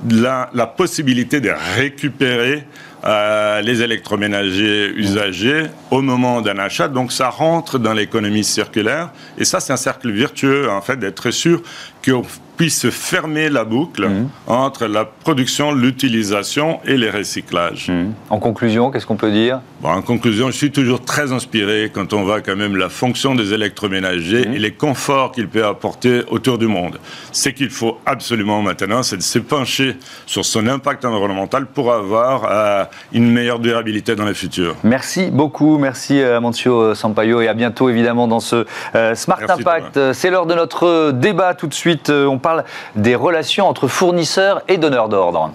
La, 0.09 0.49
la 0.53 0.67
possibilité 0.67 1.39
de 1.39 1.51
récupérer 1.75 2.65
euh, 3.05 3.61
les 3.61 3.83
électroménagers 3.83 4.91
usagés 4.95 5.67
au 5.91 6.01
moment 6.01 6.41
d'un 6.41 6.57
achat. 6.57 6.87
Donc 6.87 7.11
ça 7.11 7.29
rentre 7.29 7.77
dans 7.77 7.93
l'économie 7.93 8.43
circulaire. 8.43 9.11
Et 9.37 9.45
ça, 9.45 9.59
c'est 9.59 9.71
un 9.71 9.77
cercle 9.77 10.11
virtueux, 10.11 10.69
en 10.69 10.81
fait, 10.81 10.97
d'être 10.97 11.29
sûr 11.29 11.61
qu'on 12.03 12.23
puisse 12.57 12.89
fermer 12.89 13.49
la 13.49 13.63
boucle 13.63 14.09
mmh. 14.09 14.29
entre 14.47 14.87
la 14.87 15.05
production, 15.05 15.71
l'utilisation 15.71 16.79
et 16.85 16.97
les 16.97 17.09
recyclages. 17.09 17.89
Mmh. 17.89 18.13
En 18.29 18.39
conclusion, 18.39 18.91
qu'est-ce 18.91 19.05
qu'on 19.05 19.15
peut 19.15 19.31
dire? 19.31 19.61
En 19.83 20.01
conclusion, 20.01 20.47
je 20.47 20.57
suis 20.57 20.71
toujours 20.71 21.05
très 21.05 21.31
inspiré 21.31 21.91
quand 21.93 22.11
on 22.13 22.23
voit 22.23 22.41
quand 22.41 22.55
même 22.55 22.75
la 22.75 22.89
fonction 22.89 23.35
des 23.35 23.53
électroménagers 23.53 24.47
mmh. 24.47 24.53
et 24.53 24.59
les 24.59 24.73
conforts 24.73 25.31
qu'ils 25.31 25.47
peuvent 25.47 25.65
apporter 25.65 26.23
autour 26.29 26.57
du 26.57 26.67
monde. 26.67 26.99
Ce 27.31 27.49
qu'il 27.49 27.69
faut 27.69 27.99
absolument 28.05 28.61
maintenant, 28.63 29.03
c'est 29.03 29.17
de 29.17 29.21
se 29.21 29.37
pencher 29.37 29.95
sur 30.25 30.45
son 30.45 30.67
impact 30.67 31.05
environnemental 31.05 31.67
pour 31.67 31.93
avoir 31.93 32.47
euh, 32.49 32.85
une 33.13 33.31
meilleure 33.31 33.59
durabilité 33.59 34.15
dans 34.15 34.25
le 34.25 34.33
futur. 34.33 34.75
Merci 34.83 35.29
beaucoup, 35.31 35.77
merci 35.77 36.19
euh, 36.21 36.37
Amancio 36.37 36.95
Sampaio 36.95 37.41
et 37.41 37.47
à 37.47 37.53
bientôt 37.53 37.89
évidemment 37.89 38.27
dans 38.27 38.39
ce 38.39 38.65
euh, 38.95 39.13
Smart 39.13 39.39
Impact. 39.47 40.13
C'est 40.13 40.31
l'heure 40.31 40.47
de 40.47 40.55
notre 40.55 41.11
débat 41.11 41.53
tout 41.53 41.67
de 41.67 41.73
suite. 41.73 42.09
On 42.09 42.39
parle 42.39 42.63
des 42.95 43.15
relations 43.15 43.67
entre 43.67 43.87
fournisseurs 43.87 44.63
et 44.67 44.77
donneurs 44.77 45.07
d'ordre. 45.07 45.51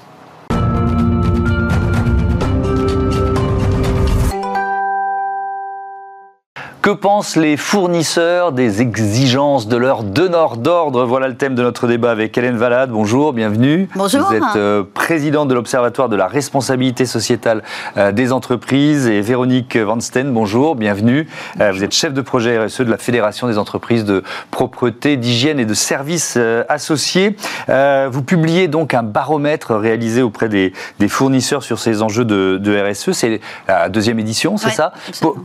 Que 6.82 6.90
pensent 6.90 7.36
les 7.36 7.56
fournisseurs 7.56 8.50
des 8.50 8.82
exigences 8.82 9.68
de 9.68 9.76
leurs 9.76 10.02
donneurs 10.02 10.56
d'ordre? 10.56 11.04
Voilà 11.04 11.28
le 11.28 11.36
thème 11.36 11.54
de 11.54 11.62
notre 11.62 11.86
débat 11.86 12.10
avec 12.10 12.36
Hélène 12.36 12.56
Valade. 12.56 12.90
Bonjour, 12.90 13.32
bienvenue. 13.32 13.88
Bonjour. 13.94 14.22
Vous 14.22 14.34
êtes 14.34 14.56
euh, 14.56 14.82
présidente 14.92 15.46
de 15.46 15.54
l'Observatoire 15.54 16.08
de 16.08 16.16
la 16.16 16.26
responsabilité 16.26 17.06
sociétale 17.06 17.62
euh, 17.96 18.10
des 18.10 18.32
entreprises 18.32 19.06
et 19.06 19.20
Véronique 19.20 19.76
Van 19.76 20.00
Steen, 20.00 20.32
bonjour, 20.32 20.74
bienvenue. 20.74 21.28
Euh, 21.60 21.70
vous 21.70 21.84
êtes 21.84 21.92
chef 21.92 22.14
de 22.14 22.20
projet 22.20 22.58
RSE 22.58 22.80
de 22.80 22.90
la 22.90 22.98
Fédération 22.98 23.46
des 23.46 23.58
entreprises 23.58 24.04
de 24.04 24.24
propreté, 24.50 25.16
d'hygiène 25.16 25.60
et 25.60 25.66
de 25.66 25.74
services 25.74 26.36
associés. 26.68 27.36
vous 27.68 28.22
publiez 28.22 28.66
donc 28.66 28.92
un 28.92 29.04
baromètre 29.04 29.76
réalisé 29.76 30.20
auprès 30.20 30.48
des, 30.48 30.72
fournisseurs 31.06 31.62
sur 31.62 31.78
ces 31.78 32.02
enjeux 32.02 32.24
de, 32.24 32.90
RSE. 32.90 33.12
C'est 33.12 33.40
la 33.68 33.88
deuxième 33.88 34.18
édition, 34.18 34.56
c'est 34.56 34.70
ça? 34.70 34.92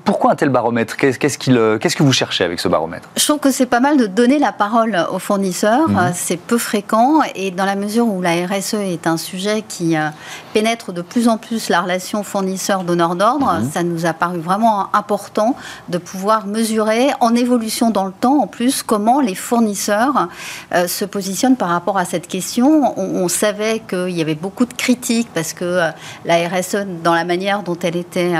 Pourquoi 0.03 0.31
un 0.31 0.35
tel 0.35 0.49
baromètre? 0.49 0.97
Qu'est-ce 1.39 1.95
que 1.95 2.03
vous 2.03 2.13
cherchez 2.13 2.43
avec 2.43 2.59
ce 2.59 2.67
baromètre? 2.67 3.09
Je 3.15 3.23
trouve 3.25 3.39
que 3.39 3.51
c'est 3.51 3.65
pas 3.65 3.79
mal 3.79 3.97
de 3.97 4.05
donner 4.05 4.39
la 4.39 4.51
parole 4.51 4.97
aux 5.11 5.19
fournisseurs. 5.19 5.89
Mhm. 5.89 6.11
C'est 6.13 6.37
peu 6.37 6.57
fréquent 6.57 7.21
et 7.35 7.51
dans 7.51 7.65
la 7.65 7.75
mesure 7.75 8.07
où 8.07 8.21
la 8.21 8.45
RSE 8.45 8.75
est 8.75 9.07
un 9.07 9.17
sujet 9.17 9.63
qui 9.67 9.97
euh, 9.97 10.09
pénètre 10.53 10.93
de 10.93 11.01
plus 11.01 11.27
en 11.27 11.37
plus 11.37 11.69
la 11.69 11.81
relation 11.81 12.23
fournisseur-donneur 12.23 13.15
d'ordre, 13.15 13.59
mhm. 13.59 13.71
ça 13.71 13.83
nous 13.83 14.05
a 14.05 14.13
paru 14.13 14.39
vraiment 14.39 14.93
important 14.93 15.55
de 15.89 15.97
pouvoir 15.97 16.47
mesurer 16.47 17.09
en 17.19 17.35
évolution 17.35 17.89
dans 17.89 18.05
le 18.05 18.11
temps 18.11 18.39
en 18.41 18.47
plus 18.47 18.83
comment 18.83 19.21
les 19.21 19.35
fournisseurs 19.35 20.27
euh, 20.73 20.87
se 20.87 21.05
positionnent 21.05 21.57
par 21.57 21.69
rapport 21.69 21.97
à 21.97 22.05
cette 22.05 22.27
question. 22.27 22.93
On, 22.97 23.27
savait 23.27 23.79
qu'il 23.79 24.11
y 24.11 24.21
avait 24.21 24.35
beaucoup 24.35 24.65
de 24.65 24.73
critiques 24.73 25.27
parce 25.33 25.51
que 25.51 25.81
la 26.23 26.47
RSE, 26.47 26.85
dans 27.03 27.13
la 27.13 27.25
manière 27.25 27.61
dont 27.61 27.77
elle 27.83 27.97
était 27.97 28.33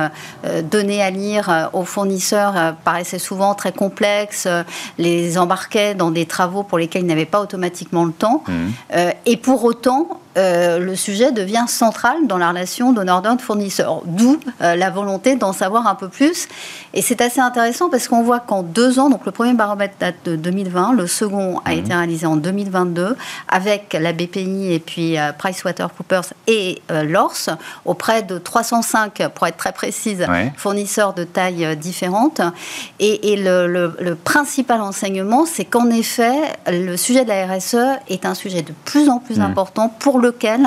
donnée 0.64 1.04
à 1.04 1.10
lire 1.10 1.70
aux 1.74 1.84
fournisseurs, 1.84 2.76
paraissaient 2.84 3.20
souvent 3.20 3.56
très 3.56 3.72
complexes, 3.72 4.46
euh, 4.46 4.64
les 4.98 5.38
embarquaient 5.38 5.96
dans 5.96 6.12
des 6.12 6.26
travaux 6.26 6.64
pour 6.64 6.78
lesquels 6.78 7.04
ils 7.04 7.08
n'avaient 7.08 7.26
pas 7.26 7.42
automatiquement 7.42 8.06
le 8.06 8.12
temps. 8.12 8.44
Mmh. 8.48 8.54
Euh, 8.96 9.12
et 9.26 9.38
pour 9.38 9.64
autant, 9.64 10.22
euh, 10.38 10.78
le 10.78 10.96
sujet 10.96 11.32
devient 11.32 11.66
central 11.68 12.28
dans 12.28 12.38
la 12.38 12.50
relation 12.50 12.94
donneur-d'ordre-fournisseur. 12.94 14.02
D'où 14.06 14.40
euh, 14.62 14.76
la 14.76 14.90
volonté 14.90 15.36
d'en 15.36 15.52
savoir 15.52 15.88
un 15.88 15.96
peu 15.96 16.10
plus. 16.10 16.48
Et 16.94 17.02
c'est 17.02 17.22
assez 17.22 17.40
intéressant 17.40 17.90
parce 17.90 18.08
qu'on 18.08 18.22
voit 18.22 18.40
qu'en 18.40 18.62
deux 18.62 19.00
ans, 19.00 19.10
donc 19.10 19.26
le 19.26 19.32
premier 19.32 19.54
baromètre 19.54 19.96
date 20.00 20.16
de 20.26 20.36
2020, 20.36 20.94
le 20.94 21.08
second 21.08 21.60
a 21.66 21.72
mhm. 21.72 21.80
été 21.80 21.94
réalisé 21.94 22.28
en 22.28 22.36
2022 22.36 23.16
avec 23.48 23.98
la 24.00 24.14
BPI 24.14 24.74
et 24.74 24.80
puis 24.80 25.18
euh, 25.18 25.32
PricewaterhouseCoopers 25.32 26.34
et 26.46 26.82
l'ORS 26.90 27.58
auprès 27.86 28.24
de 28.24 28.38
305, 28.38 29.28
pour 29.34 29.48
être 29.48 29.58
très 29.58 29.72
précise, 29.72 30.26
fournisseurs 30.56 31.14
de 31.14 31.24
tailles 31.24 31.76
différentes. 31.76 32.42
Et, 33.00 33.36
le, 33.38 33.68
le, 33.68 34.16
principal 34.16 34.82
enseignement, 34.82 35.46
c'est 35.46 35.66
qu'en 35.66 35.90
effet, 35.90 36.36
le 36.68 36.96
sujet 36.98 37.24
de 37.24 37.30
la 37.30 37.46
RSE 37.48 38.00
est 38.08 38.26
un 38.26 38.34
sujet 38.34 38.62
de 38.62 38.74
plus 38.86 39.10
en 39.10 39.20
plus 39.20 39.38
mhm. 39.38 39.46
important 39.46 39.90
pour 39.90 40.20
le 40.20 40.27
lequel 40.28 40.62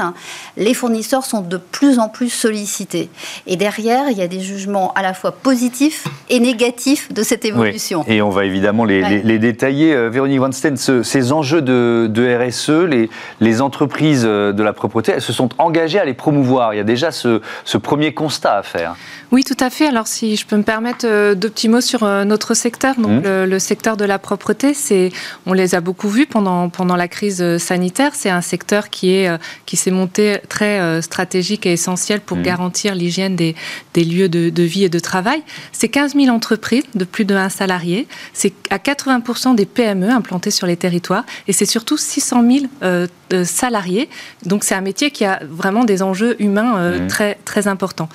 les 0.57 0.75
fournisseurs 0.75 1.25
sont 1.25 1.41
de 1.41 1.57
plus 1.57 1.99
en 1.99 2.09
plus 2.09 2.31
sollicités. 2.31 3.09
Et 3.47 3.57
derrière, 3.57 4.11
il 4.11 4.19
y 4.19 4.23
a 4.23 4.29
des 4.29 4.41
jugements 4.41 4.93
à 4.95 5.03
la 5.03 5.15
fois 5.15 5.33
positifs 5.33 6.07
et 6.29 6.41
négatifs 6.41 7.13
de 7.13 7.23
cette 7.23 7.45
évolution. 7.45 8.05
Et 8.07 8.23
on 8.23 8.31
va 8.31 8.45
évidemment 8.45 8.85
les, 8.85 9.39
détailler. 9.39 9.95
Euh, 9.95 10.09
Véronique 10.11 10.41
Weinstein, 10.41 10.77
ces 10.77 11.33
enjeux 11.33 11.63
de, 11.63 12.49
RSE, 12.49 12.87
les, 12.89 13.11
les, 13.41 13.61
entreprises 13.61 14.25
euh, 14.25 14.53
de 14.53 14.63
la 14.63 14.73
propreté, 14.73 15.13
elles 15.13 15.23
se 15.23 15.33
sont 15.33 15.49
engagées 15.59 15.99
à 15.99 16.05
les 16.05 16.15
promouvoir. 16.15 16.75
Il 16.75 16.79
y 16.79 16.81
a 16.81 16.85
déjà 16.85 17.11
ce, 17.11 17.41
ce 17.65 17.79
premier 17.79 18.15
constat 18.15 18.57
à 18.57 18.63
faire. 18.63 18.97
Oui, 19.33 19.45
tout 19.45 19.57
à 19.61 19.71
fait. 19.71 19.87
Alors, 19.87 20.07
si 20.07 20.37
je 20.37 20.47
peux 20.47 20.57
me 20.57 20.63
permettre 20.63 21.07
euh, 21.07 21.35
deux 21.35 21.51
petits 21.51 21.69
mots 21.69 21.81
sur 21.81 22.05
notre 22.05 22.55
secteur, 22.55 22.97
donc 22.97 23.25
mmh. 23.25 23.45
le, 23.45 23.59
secteur 23.59 23.97
de 23.97 24.05
la 24.05 24.19
propreté, 24.19 24.75
c'est, 24.75 25.11
on 25.47 25.53
les 25.53 25.75
a 25.75 25.81
beaucoup 25.81 26.09
vus 26.09 26.27
pendant 26.27 26.69
pendant 26.69 26.97
la 26.97 27.09
crise 27.09 27.59
sanitaire. 27.59 28.13
C'est 28.15 28.31
un 28.31 28.41
secteur 28.41 28.91
qui 28.91 29.15
est 29.15 29.31
qui 29.67 29.77
s'est 29.77 29.91
monté 29.91 30.39
très 30.49 30.81
euh, 30.81 31.03
stratégique 31.03 31.67
et 31.67 31.73
essentiel 31.73 32.21
pour 32.21 32.39
mmh. 32.39 32.43
garantir 32.43 32.95
l'hygiène 32.95 33.37
des, 33.37 33.55
des, 33.95 34.05
lieux 34.05 34.29
de, 34.29 34.51
de, 34.51 34.63
vie 34.63 34.85
et 34.85 34.89
de 34.89 34.99
travail. 34.99 35.43
C'est 35.73 35.89
15 35.89 36.15
000 36.15 36.35
entreprises 36.35 36.85
de 36.95 37.05
plus 37.05 37.25
de 37.25 37.35
1 37.35 37.49
salarié. 37.49 38.07
C'est 38.33 38.53
à 38.71 38.79
80% 38.79 39.55
des 39.55 39.67
PME 39.67 40.11
implantées 40.11 40.51
sur 40.51 40.67
les 40.67 40.77
territoires. 40.77 41.25
Et 41.49 41.53
c'est 41.53 41.67
surtout 41.67 41.97
600 41.97 42.45
000 42.51 42.67
euh, 42.83 43.07
salariés. 43.45 44.09
Donc 44.45 44.65
c'est 44.65 44.75
un 44.75 44.81
métier 44.81 45.11
qui 45.11 45.25
a 45.25 45.41
vraiment 45.49 45.85
des 45.85 46.03
enjeux 46.03 46.41
humains 46.43 46.77
euh, 46.79 47.05
mmh. 47.05 47.07
très, 47.09 47.39
très 47.45 47.69
importants. 47.69 48.09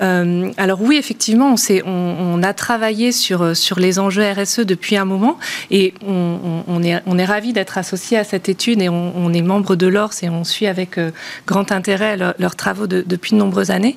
alors 0.00 0.80
oui, 0.80 0.96
effectivement, 0.96 1.54
on, 1.54 1.72
on, 1.86 2.38
on, 2.38 2.42
a 2.42 2.52
travaillé 2.52 3.12
sur, 3.12 3.56
sur 3.56 3.78
les 3.78 3.98
enjeux 3.98 4.24
RSE 4.32 4.60
depuis 4.60 4.96
un 4.96 5.04
moment. 5.04 5.38
Et 5.70 5.94
on, 6.06 6.64
on 6.66 6.82
est, 6.82 7.00
on 7.06 7.18
est 7.18 7.24
ravis 7.24 7.52
d'être 7.52 7.78
associé 7.78 8.18
à 8.18 8.24
cette 8.24 8.48
étude 8.48 8.80
et 8.82 8.88
on, 8.88 9.32
est 9.32 9.42
membre 9.42 9.76
de 9.76 9.86
l'ORS 9.86 10.12
et 10.22 10.28
on 10.28 10.44
suit 10.44 10.66
avec 10.68 10.98
euh, 10.98 11.10
grand 11.46 11.72
intérêt 11.72 12.16
leurs 12.16 12.56
travaux 12.56 12.86
depuis 12.86 13.32
de 13.32 13.36
nombreuses 13.36 13.70
années. 13.70 13.96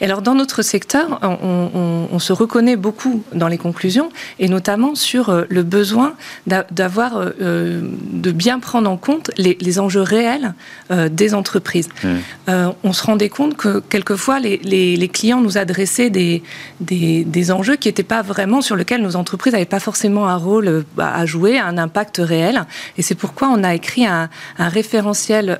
Et 0.00 0.04
alors, 0.04 0.22
dans 0.22 0.34
notre 0.34 0.62
secteur, 0.62 1.20
on, 1.22 2.18
se 2.18 2.32
reconnaît 2.32 2.76
beaucoup 2.76 3.22
dans 3.32 3.46
les 3.46 3.58
conclusions, 3.58 4.10
et 4.38 4.48
notamment 4.48 4.94
sur 4.94 5.28
euh, 5.28 5.44
le 5.48 5.62
besoin 5.62 6.14
d'avoir, 6.46 7.12
euh, 7.16 7.80
de 8.12 8.32
bien 8.32 8.58
prendre 8.58 8.90
en 8.90 8.96
compte 8.96 9.30
les, 9.36 9.78
enjeux 9.78 10.02
réels 10.02 10.54
des 11.10 11.34
entreprises. 11.34 11.88
Mmh. 12.02 12.48
on 12.82 12.92
se 12.92 13.04
rendait 13.04 13.28
compte 13.28 13.56
que 13.56 13.80
quelquefois, 13.80 14.40
les, 14.40 15.10
clients 15.12 15.40
nous 15.40 15.58
adressaient 15.58 16.10
des, 16.10 16.42
des, 16.80 17.50
enjeux 17.52 17.76
qui 17.76 17.88
n'étaient 17.88 18.02
pas 18.02 18.22
vraiment 18.22 18.60
sur 18.62 18.76
lesquels 18.76 19.02
nos 19.02 19.14
entreprises 19.14 19.52
n'avaient 19.52 19.64
pas 19.64 19.80
forcément 19.80 20.26
un 20.28 20.36
rôle 20.36 20.84
à 20.98 21.24
jouer, 21.26 21.58
un 21.58 21.78
impact 21.78 22.20
réel. 22.22 22.64
Et 22.96 23.02
c'est 23.02 23.14
pourquoi 23.14 23.48
on 23.48 23.62
a 23.62 23.74
écrit 23.74 24.06
un, 24.06 24.28
référentiel 24.58 25.58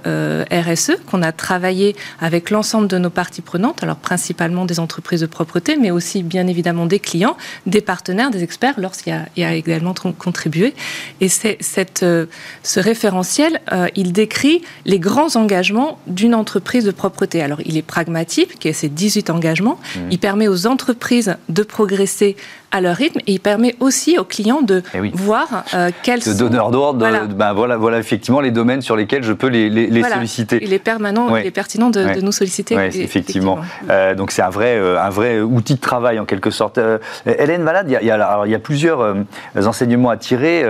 RSE 0.50 0.97
qu'on 1.07 1.23
a 1.23 1.33
travaillé 1.33 1.97
avec 2.21 2.50
l'ensemble 2.50 2.88
de 2.88 2.99
nos 2.99 3.11
parties 3.11 3.42
prenantes, 3.42 3.83
alors 3.83 3.97
principalement 3.97 4.64
des 4.64 4.80
entreprises 4.80 5.21
de 5.21 5.26
propreté, 5.26 5.76
mais 5.76 5.90
aussi 5.90 6.23
bien 6.23 6.47
évidemment 6.47 6.87
des 6.87 7.00
clients, 7.00 7.37
des 7.66 7.80
partenaires, 7.80 8.30
des 8.30 8.42
experts, 8.42 8.75
lorsqu'il 8.78 9.14
y, 9.37 9.45
a 9.45 9.54
également 9.54 9.95
contribué. 10.18 10.75
Et 11.21 11.28
cette, 11.28 12.02
euh, 12.02 12.26
ce 12.62 12.80
référentiel, 12.80 13.61
euh, 13.73 13.88
il 13.97 14.12
décrit 14.12 14.62
les 14.85 14.99
grands 14.99 15.37
engagements 15.37 15.99
d'une 16.07 16.35
entreprise 16.35 16.85
de 16.85 16.90
propreté. 16.90 17.42
Alors 17.42 17.61
il 17.64 17.76
est 17.76 17.83
pragmatique, 17.83 18.59
qui 18.59 18.68
est 18.68 18.73
ces 18.73 18.88
18 18.88 19.30
engagements. 19.30 19.78
Mmh. 19.78 20.00
Il 20.11 20.18
permet 20.18 20.49
aux 20.49 20.66
entreprises 20.66 21.37
de 21.49 21.62
progresser 21.62 22.37
à 22.71 22.81
leur 22.81 22.97
rythme 22.97 23.21
et 23.27 23.33
il 23.33 23.41
permet 23.41 23.75
aussi 23.81 24.19
aux 24.19 24.25
clients 24.25 24.63
de 24.63 24.83
eh 24.95 25.11
voir 25.15 25.65
euh, 25.75 25.91
quels 26.03 26.21
de 26.21 26.33
donneurs 26.33 26.71
d'ordre, 26.71 26.99
voilà. 26.99 27.25
ben 27.25 27.53
voilà, 27.53 27.77
voilà 27.77 27.99
effectivement 27.99 28.41
les 28.41 28.51
domaines 28.51 28.83
sur 28.83 28.97
lesquels 28.97 29.23
je 29.23 29.33
peux 29.33 29.47
les, 29.47 29.71
les, 29.71 30.03
solliciter. 30.03 30.59
Il 30.63 30.73
est 30.73 30.79
permanent, 30.79 31.35
il 31.37 31.47
est 31.47 31.51
pertinent 31.51 31.91
de, 31.91 32.21
nous 32.21 32.33
solliciter. 32.33 32.75
effectivement. 32.75 33.59
Euh, 33.91 34.15
donc 34.15 34.33
c'est 34.33 34.43
un 34.43 34.51
vrai, 34.51 34.77
euh, 34.77 35.01
un 35.01 35.11
vrai 35.11 35.41
outil 35.41 35.75
de 35.75 35.81
travail 35.81 36.19
en 36.19 36.25
quelque 36.25 36.51
sorte. 36.51 36.79
Hélène 37.27 37.63
Valade, 37.63 37.89
il 37.89 37.93
y 37.93 38.11
a, 38.11 38.45
il 38.45 38.51
y 38.51 38.55
a 38.55 38.59
plusieurs 38.59 39.17
enseignements 39.57 40.11
à 40.11 40.17
tirer. 40.17 40.65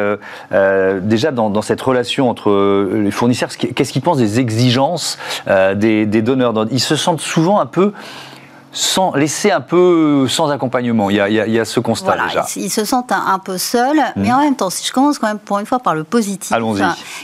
déjà 1.02 1.30
dans, 1.32 1.50
dans, 1.50 1.62
cette 1.62 1.80
relation 1.80 2.30
entre 2.30 2.88
les 2.94 3.10
fournisseurs, 3.10 3.50
qu'est-ce 3.56 3.92
qu'ils 3.92 4.02
pensent 4.02 4.18
des 4.18 4.40
exigences 4.40 5.18
des, 5.74 6.06
des 6.06 6.22
donneurs 6.22 6.52
d'ordre? 6.52 6.70
Ils 6.72 6.80
se 6.80 6.96
sentent 6.96 7.20
souvent 7.20 7.60
un 7.60 7.66
peu 7.66 7.92
sans 8.78 9.12
laisser 9.16 9.50
un 9.50 9.60
peu 9.60 10.28
sans 10.28 10.50
accompagnement. 10.50 11.10
Il 11.10 11.16
y 11.16 11.58
a, 11.58 11.64
ce 11.64 11.80
constat 11.80 12.16
déjà. 12.26 12.46
Ils, 12.54 12.70
se 12.70 12.84
sentent 12.84 13.10
un, 13.10 13.40
peu 13.40 13.58
seuls, 13.58 14.00
mais 14.14 14.28
hmm. 14.28 14.34
en 14.34 14.38
même 14.38 14.54
temps, 14.54 14.70
si 14.70 14.86
je 14.86 14.92
commence 14.92 15.18
quand 15.18 15.26
même 15.26 15.40
pour 15.40 15.58
une 15.58 15.66
fois 15.66 15.80
par 15.80 15.96
le 15.96 16.04
positif, 16.04 16.56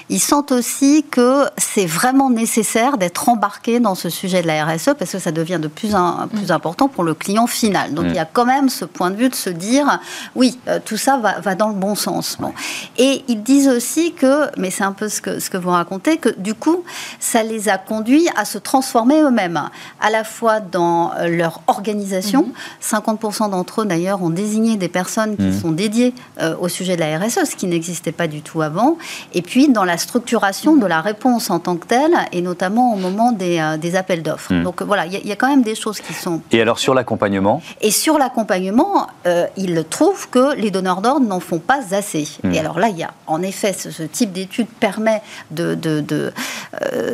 ils 0.08 0.20
sentent 0.20 0.50
aussi 0.50 1.04
que 1.08 1.44
c'est 1.56 1.86
vraiment 1.86 2.28
nécessaire 2.28 2.98
d'être 2.98 3.28
embarqué 3.28 3.78
dans 3.78 3.94
ce 3.94 4.08
sujet 4.08 4.42
de 4.42 4.48
la 4.48 4.64
RSE 4.64 4.94
parce 4.98 5.12
que 5.12 5.20
ça 5.20 5.30
devient 5.30 5.60
de 5.60 5.68
plus 5.68 5.94
en 5.94 6.26
plus 6.26 6.48
hmm. 6.48 6.52
important 6.52 6.88
pour 6.88 7.04
le 7.04 7.14
client 7.14 7.46
final. 7.46 7.94
Donc 7.94 8.06
hmm. 8.06 8.08
il 8.08 8.16
y 8.16 8.18
a 8.18 8.24
quand 8.24 8.46
même 8.46 8.68
ce 8.68 8.84
point 8.84 9.12
de 9.12 9.16
vue 9.16 9.28
de 9.28 9.36
se 9.36 9.50
dire 9.50 10.00
oui, 10.34 10.58
euh, 10.66 10.80
tout 10.84 10.96
ça 10.96 11.18
va, 11.18 11.54
dans 11.54 11.68
le 11.68 11.74
bon 11.74 11.94
sens. 11.94 12.36
Bon. 12.40 12.52
Et 12.98 13.24
ils 13.28 13.44
disent 13.44 13.68
aussi 13.68 14.12
que, 14.12 14.50
mais 14.58 14.70
c'est 14.70 14.84
un 14.84 14.92
peu 14.92 15.08
ce 15.08 15.20
que, 15.20 15.38
ce 15.38 15.50
que 15.50 15.56
vous 15.56 15.70
racontez, 15.70 16.16
que 16.16 16.30
du 16.30 16.54
coup, 16.54 16.82
ça 17.20 17.44
les 17.44 17.68
a 17.68 17.78
conduits 17.78 18.28
à 18.36 18.44
se 18.44 18.58
transformer 18.58 19.20
eux-mêmes, 19.20 19.70
à 20.00 20.10
la 20.10 20.24
fois 20.24 20.58
dans 20.58 21.12
leur 21.22 21.43
leur 21.44 21.60
organisation. 21.66 22.46
50% 22.82 23.44
mhm. 23.44 23.50
d'entre 23.50 23.82
eux, 23.82 23.84
d'ailleurs, 23.84 24.22
ont 24.22 24.30
désigné 24.30 24.76
des 24.76 24.88
personnes 24.88 25.36
qui 25.36 25.42
mhm. 25.42 25.60
sont 25.60 25.72
dédiées 25.72 26.14
euh, 26.40 26.56
au 26.58 26.68
sujet 26.68 26.96
de 26.96 27.00
la 27.00 27.18
RSE, 27.18 27.44
ce 27.50 27.56
qui 27.56 27.66
n'existait 27.66 28.12
pas 28.12 28.26
du 28.26 28.40
tout 28.40 28.62
avant. 28.62 28.96
Et 29.34 29.42
puis, 29.42 29.68
dans 29.68 29.84
la 29.84 29.98
structuration 29.98 30.76
de 30.76 30.86
la 30.86 31.00
réponse 31.02 31.50
en 31.50 31.58
tant 31.58 31.76
que 31.76 31.86
telle, 31.86 32.16
et 32.32 32.40
notamment 32.40 32.94
au 32.94 32.96
moment 32.96 33.32
des, 33.32 33.58
euh, 33.58 33.98
appels 33.98 34.22
d'offres. 34.22 34.52
Mhm. 34.54 34.62
Donc 34.62 34.82
voilà, 34.82 35.06
il 35.06 35.26
y, 35.26 35.32
a 35.32 35.36
quand 35.36 35.48
même 35.48 35.62
des 35.62 35.74
choses 35.74 36.00
qui 36.00 36.14
sont... 36.14 36.40
Et 36.50 36.60
alors, 36.60 36.78
sur 36.78 36.94
l'accompagnement? 36.94 37.62
Et 37.82 37.90
sur 37.90 38.18
l'accompagnement, 38.18 39.06
euh, 39.26 39.46
ils 39.56 39.84
trouvent 39.88 40.28
que 40.30 40.56
les 40.56 40.70
donneurs 40.70 41.02
d'ordre 41.02 41.26
n'en 41.26 41.40
font 41.40 41.58
pas 41.58 41.80
assez. 41.92 42.26
Et 42.52 42.58
alors 42.58 42.78
là, 42.78 42.88
il 42.88 42.96
y 42.96 43.02
a, 43.02 43.12
en 43.26 43.42
effet, 43.42 43.72
ce, 43.72 44.02
type 44.02 44.32
d'étude 44.32 44.66
permet 44.80 45.20
de, 45.50 45.74
de, 45.74 46.00
de, 46.00 46.32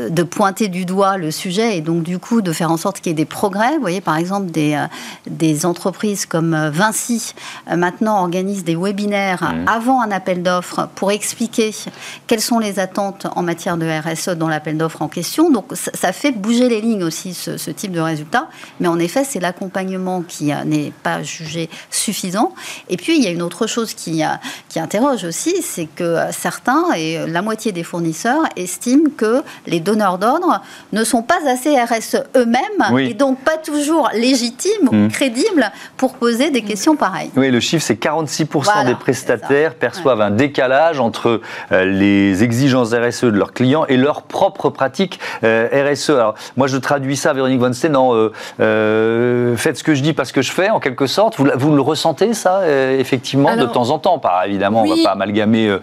de, 0.09 0.23
pointer 0.23 0.69
du 0.69 0.85
doigt 0.85 1.17
le 1.17 1.31
sujet 1.31 1.77
et 1.77 1.81
donc, 1.81 2.03
du 2.03 2.19
coup, 2.19 2.41
de 2.43 2.53
faire 2.53 2.71
en 2.71 2.77
sorte 2.77 3.01
qu'il 3.01 3.11
y 3.11 3.13
ait 3.13 3.15
des 3.15 3.25
progrès. 3.25 3.75
Vous 3.75 3.81
voyez, 3.81 4.01
par 4.01 4.10
exemple, 4.17 4.51
des, 4.51 4.75
euh, 4.75 4.87
des 5.27 5.67
entreprises 5.67 6.27
comme 6.27 6.55
euh, 6.55 6.71
Vinci 6.71 7.35
euh, 7.71 7.77
maintenant 7.77 8.21
organisent 8.21 8.65
des 8.65 8.77
webinaires 8.77 9.43
mmh. 9.43 9.69
avant 9.69 10.01
un 10.01 10.11
appel 10.11 10.43
d'offres 10.43 10.89
pour 10.95 11.11
expliquer 11.11 11.75
quelles 12.27 12.41
sont 12.41 12.59
les 12.59 12.79
attentes 12.79 13.27
en 13.37 13.43
matière 13.43 13.77
de 13.77 13.87
RSE 13.87 14.31
dans 14.31 14.49
l'appel 14.49 14.77
d'offres 14.77 15.03
en 15.03 15.09
question. 15.09 15.51
Donc 15.51 15.73
ça, 15.75 16.13
fait 16.13 16.33
bouger 16.33 16.69
les 16.69 16.81
lignes 16.81 17.05
aussi, 17.05 17.35
ce, 17.35 17.71
type 17.71 17.93
de 17.93 18.01
résultat. 18.01 18.49
Mais 18.81 18.89
en 18.89 18.99
effet, 18.99 19.25
c'est 19.25 19.41
l'accompagnement 19.41 20.23
qui 20.23 20.53
n'est 20.67 20.93
pas 21.03 21.23
jugé 21.23 21.71
suffisant. 21.91 22.55
Et 22.89 22.97
puis, 22.97 23.17
il 23.17 23.23
y 23.23 23.27
a 23.27 23.31
une 23.31 23.43
autre 23.43 23.67
chose 23.67 23.95
qui, 23.95 24.23
qui 24.69 24.81
interroge 24.81 25.25
aussi, 25.25 25.63
c'est 25.63 25.87
que 25.87 26.17
certains, 26.33 26.93
et 26.97 27.27
la 27.27 27.43
moitié 27.43 27.73
des 27.73 27.85
fournisseurs, 27.85 28.43
estiment 28.57 29.11
que 29.17 29.43
les 29.67 29.81
donneurs 29.81 30.19
d'ordre 30.19 30.61
ne 30.93 31.05
sont 31.05 31.23
pas 31.23 31.39
assez 31.47 31.81
RSE 31.81 32.25
eux-mêmes 32.37 32.99
et 32.99 33.15
donc 33.15 33.41
pas 33.41 33.57
toujours 33.57 34.00
légitime 34.13 34.89
ou 34.91 34.95
hmm. 34.95 35.09
crédible 35.09 35.71
pour 35.97 36.15
poser 36.15 36.51
des 36.51 36.63
questions 36.63 36.97
pareilles. 36.97 37.31
Oui, 37.37 37.51
le 37.51 37.61
chiffre, 37.61 37.85
c'est 37.85 38.01
46% 38.01 38.87
des 38.87 38.95
prestataires 38.95 39.75
perçoivent 39.75 40.21
un 40.21 40.31
décalage 40.31 41.01
entre 41.01 41.41
euh, 41.73 41.85
les 41.85 42.43
exigences 42.43 42.93
RSE 42.93 43.25
de 43.25 43.29
leurs 43.31 43.53
clients 43.53 43.85
et 43.87 43.97
leurs 43.97 44.23
propres 44.23 44.71
pratiques 44.71 45.21
euh, 45.45 45.69
RSE. 45.73 46.11
Alors, 46.11 46.35
moi, 46.57 46.67
je 46.67 46.77
traduis 46.77 47.17
ça, 47.17 47.33
Véronique 47.33 47.61
Von 47.61 47.73
Steen, 47.73 47.97
en 47.97 48.31
euh, 48.61 49.57
faites 49.57 49.79
ce 49.79 49.85
que 49.85 49.95
je 49.95 50.03
dis 50.03 50.13
parce 50.13 50.33
que 50.33 50.43
je 50.43 50.53
fais, 50.53 50.71
en 50.71 50.81
quelque 50.81 51.07
sorte. 51.07 51.37
Vous, 51.39 51.49
vous 51.57 51.75
le 51.75 51.83
ressentez, 51.83 52.35
ça, 52.35 52.63
effectivement, 52.69 53.57
de 53.57 53.67
temps 53.67 53.91
en 53.91 53.99
temps? 53.99 54.19
Par 54.19 54.45
Évidemment, 54.45 54.83
on 54.83 54.87
ne 54.87 54.97
va 54.97 55.03
pas 55.03 55.13
amalgamer 55.13 55.77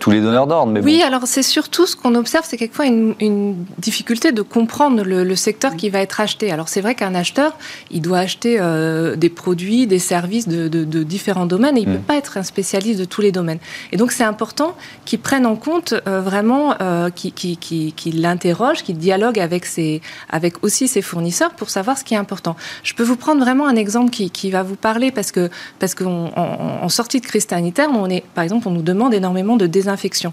tous 0.00 0.10
les 0.10 0.20
donneurs 0.20 0.46
d'ordre. 0.46 0.72
Oui, 0.82 1.02
alors 1.02 1.22
c'est 1.24 1.42
surtout 1.42 1.86
ce 1.86 1.96
qu'on 1.96 2.14
observe, 2.14 2.44
c'est 2.46 2.56
quelquefois 2.56 2.86
une, 2.86 3.14
une, 3.20 3.64
difficulté 3.78 4.32
de 4.32 4.42
comprendre 4.42 5.02
le, 5.02 5.24
le 5.24 5.36
secteur 5.36 5.76
qui 5.76 5.90
va 5.90 6.00
être 6.00 6.20
acheté. 6.20 6.50
Alors, 6.50 6.68
c'est 6.68 6.80
vrai 6.80 6.94
qu'un 6.94 7.14
acheteur, 7.14 7.51
il 7.90 8.00
doit 8.00 8.18
acheter 8.18 8.56
euh, 8.60 9.16
des 9.16 9.28
produits, 9.28 9.86
des 9.86 9.98
services 9.98 10.48
de, 10.48 11.02
différents 11.02 11.46
domaines 11.46 11.76
et 11.76 11.82
il 11.82 11.88
ne 11.88 11.94
peut 11.94 12.00
mm. 12.00 12.04
pas 12.04 12.16
être 12.16 12.36
un 12.36 12.42
spécialiste 12.42 12.98
de 12.98 13.04
tous 13.04 13.20
les 13.20 13.32
domaines. 13.32 13.58
Et 13.92 13.96
donc 13.96 14.12
c'est 14.12 14.24
important 14.24 14.76
qu'il 15.04 15.20
prenne 15.20 15.46
en 15.46 15.56
compte 15.56 15.94
euh, 16.06 16.20
vraiment, 16.20 16.74
euh, 16.80 17.10
qu'il 17.10 17.32
qui, 17.32 18.12
l'interroge, 18.12 18.82
qu'il 18.82 18.98
dialogue 18.98 19.38
avec, 19.38 19.66
ses, 19.66 20.00
avec 20.30 20.62
aussi 20.64 20.88
ses 20.88 21.02
fournisseurs 21.02 21.52
pour 21.54 21.70
savoir 21.70 21.98
ce 21.98 22.04
qui 22.04 22.14
est 22.14 22.18
important. 22.18 22.56
Je 22.82 22.94
peux 22.94 23.02
vous 23.02 23.16
prendre 23.16 23.42
vraiment 23.42 23.66
un 23.66 23.76
exemple 23.76 24.10
qui, 24.10 24.50
va 24.50 24.62
vous 24.62 24.76
parler 24.76 25.10
parce 25.10 25.32
que 25.32 25.48
parce 25.78 25.94
qu'en 25.94 26.30
en, 26.36 26.88
sortie 26.88 27.20
de 27.20 27.26
crise 27.26 27.46
sanitaire, 27.48 27.88
on 27.94 28.10
est, 28.10 28.22
par 28.34 28.44
exemple, 28.44 28.68
on 28.68 28.72
nous 28.72 28.82
demande 28.82 29.14
énormément 29.14 29.56
de 29.56 29.66
désinfection. 29.66 30.32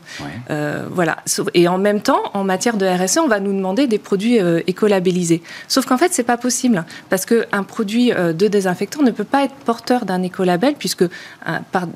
voilà. 0.91 1.17
Et 1.53 1.67
en 1.67 1.77
même 1.77 2.01
temps, 2.01 2.21
en 2.33 2.43
matière 2.43 2.75
de 2.75 2.85
RSE, 2.85 3.19
on 3.19 3.27
va 3.27 3.39
nous 3.39 3.53
demander 3.53 3.87
des 3.87 3.99
produits 3.99 4.39
écolabellisés. 4.67 5.41
Sauf 5.67 5.85
qu'en 5.85 5.97
fait, 5.97 6.13
c'est 6.13 6.23
pas 6.23 6.37
possible 6.37 6.83
parce 7.09 7.25
qu'un 7.25 7.63
produit 7.63 8.13
euh, 8.13 8.33
de 8.33 8.47
désinfectant 8.47 9.01
ne 9.01 9.11
peut 9.11 9.23
pas 9.23 9.43
être 9.43 9.55
porteur 9.65 10.05
d'un 10.05 10.21
écolabel, 10.23 10.75
puisque 10.77 11.03
euh, 11.03 11.07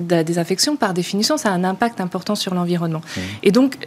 la 0.10 0.23
désinfection, 0.23 0.76
par 0.76 0.93
définition, 0.93 1.38
ça 1.38 1.49
a 1.49 1.52
un 1.54 1.63
impact 1.63 2.02
important 2.02 2.36
sur 2.36 2.54
l'environnement. 2.54 3.02
Mmh. 3.02 3.21
Et 3.43 3.52
donc, 3.52 3.78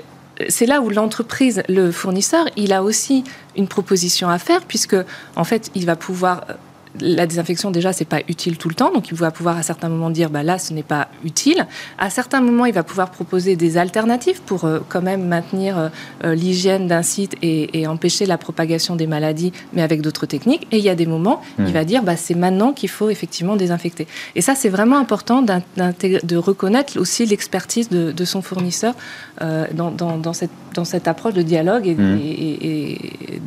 c'est 0.48 0.66
là 0.66 0.80
où 0.80 0.90
l'entreprise, 0.90 1.62
le 1.68 1.90
fournisseur, 1.90 2.46
il 2.56 2.72
a 2.72 2.82
aussi 2.82 3.24
une 3.56 3.68
proposition 3.68 4.28
à 4.28 4.38
faire, 4.38 4.62
puisque 4.62 4.96
en 5.34 5.44
fait, 5.44 5.70
il 5.74 5.86
va 5.86 5.96
pouvoir 5.96 6.44
euh, 6.48 6.54
la 7.00 7.26
désinfection, 7.26 7.70
déjà, 7.70 7.92
c'est 7.92 8.04
pas 8.04 8.20
utile 8.28 8.56
tout 8.58 8.68
le 8.68 8.74
temps. 8.74 8.92
Donc, 8.92 9.08
il 9.10 9.14
va 9.16 9.30
pouvoir 9.30 9.56
à 9.56 9.62
certains 9.62 9.88
moments 9.88 10.10
dire, 10.10 10.30
bah, 10.30 10.42
là, 10.42 10.58
ce 10.58 10.72
n'est 10.72 10.82
pas 10.82 11.08
utile. 11.24 11.66
À 11.98 12.10
certains 12.10 12.40
moments, 12.40 12.66
il 12.66 12.72
va 12.72 12.82
pouvoir 12.82 13.10
proposer 13.10 13.56
des 13.56 13.78
alternatives 13.78 14.40
pour 14.42 14.64
euh, 14.64 14.80
quand 14.88 15.02
même 15.02 15.26
maintenir 15.26 15.78
euh, 15.78 15.88
euh, 16.24 16.34
l'hygiène 16.34 16.86
d'un 16.86 17.02
site 17.02 17.36
et, 17.42 17.86
empêcher 17.86 18.26
la 18.26 18.38
propagation 18.38 18.96
des 18.96 19.06
maladies, 19.06 19.52
mais 19.72 19.82
avec 19.82 20.00
d'autres 20.00 20.26
techniques. 20.26 20.66
Et 20.72 20.78
il 20.78 20.84
y 20.84 20.88
a 20.88 20.94
des 20.94 21.06
moments, 21.06 21.40
il 21.58 21.66
hmm. 21.66 21.68
va 21.68 21.84
dire, 21.84 22.02
bah, 22.02 22.16
c'est 22.16 22.34
maintenant 22.34 22.72
qu'il 22.72 22.88
faut 22.88 23.10
effectivement 23.10 23.54
désinfecter. 23.54 24.06
Et 24.34 24.40
ça, 24.40 24.54
c'est 24.54 24.68
vraiment 24.68 24.98
important 24.98 25.42
de 25.42 26.36
reconnaître 26.36 26.98
aussi 26.98 27.26
l'expertise 27.26 27.88
de, 27.88 28.24
son 28.24 28.42
fournisseur 28.42 28.94
dans, 29.40 30.32
cette, 30.32 31.08
approche 31.08 31.34
de 31.34 31.42
dialogue 31.42 31.86
et, 31.86 31.94
hmm. 31.94 32.18
et 32.20 33.40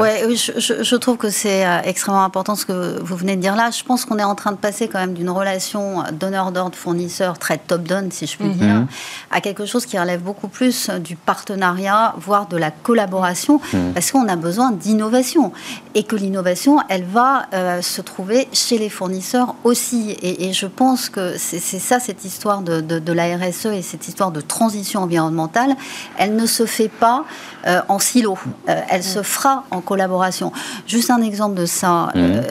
Ouais, 0.00 0.34
je, 0.34 0.82
je, 0.82 0.96
trouve 0.96 1.16
que 1.16 1.30
c'est 1.30 1.66
euh, 1.66 1.80
extrêmement 1.84 2.24
important 2.24 2.54
ce 2.54 2.66
que 2.66 3.00
vous 3.00 3.16
venez 3.16 3.36
de 3.36 3.40
dire 3.40 3.56
là. 3.56 3.70
Je 3.70 3.82
pense 3.82 4.04
qu'on 4.04 4.18
est 4.18 4.24
en 4.24 4.34
train 4.34 4.52
de 4.52 4.56
passer 4.56 4.88
quand 4.88 4.98
même 4.98 5.14
d'une 5.14 5.30
relation 5.30 6.04
donneur 6.12 6.52
d'ordre 6.52 6.76
fournisseur 6.76 7.38
très 7.38 7.58
top-down, 7.58 8.10
si 8.10 8.26
je 8.26 8.36
puis 8.36 8.48
mhm. 8.48 8.54
dire, 8.54 8.86
à 9.30 9.40
quelque 9.40 9.66
chose 9.66 9.86
qui 9.86 9.98
relève 9.98 10.20
beaucoup 10.20 10.48
plus 10.48 10.90
du 10.90 11.16
partenariat, 11.16 12.14
voire 12.18 12.46
de 12.46 12.56
la 12.56 12.70
collaboration, 12.70 13.60
mhm. 13.72 13.92
parce 13.92 14.10
qu'on 14.10 14.28
a 14.28 14.36
besoin 14.36 14.72
d'innovation 14.72 15.52
et 15.94 16.02
que 16.02 16.16
l'innovation, 16.16 16.78
elle 16.88 17.04
va 17.04 17.46
euh, 17.52 17.82
se 17.82 18.00
trouver 18.00 18.48
chez 18.52 18.78
les 18.78 18.88
fournisseurs 18.88 19.54
aussi. 19.64 20.16
Et, 20.22 20.52
je 20.52 20.66
pense 20.66 21.08
que 21.08 21.36
c'est 21.36 21.58
ça 21.58 21.98
cette 21.98 22.24
histoire 22.24 22.60
de, 22.60 22.80
de, 22.80 23.12
la 23.12 23.36
RSE 23.36 23.66
et 23.66 23.82
cette 23.82 24.06
histoire 24.06 24.30
de 24.30 24.40
transition 24.40 25.02
environnementale. 25.02 25.74
Elle 26.16 26.36
ne 26.36 26.46
se 26.46 26.66
fait 26.66 26.88
pas 26.88 27.24
euh, 27.66 27.80
en 27.88 27.98
silo. 27.98 28.38
elle 28.66 29.02
se 29.02 29.13
fera 29.22 29.64
en 29.70 29.80
collaboration. 29.80 30.52
Juste 30.86 31.10
un 31.10 31.22
exemple 31.22 31.54
de 31.54 31.66
ça. 31.66 32.10
Mhm. 32.14 32.22
Euh, 32.22 32.42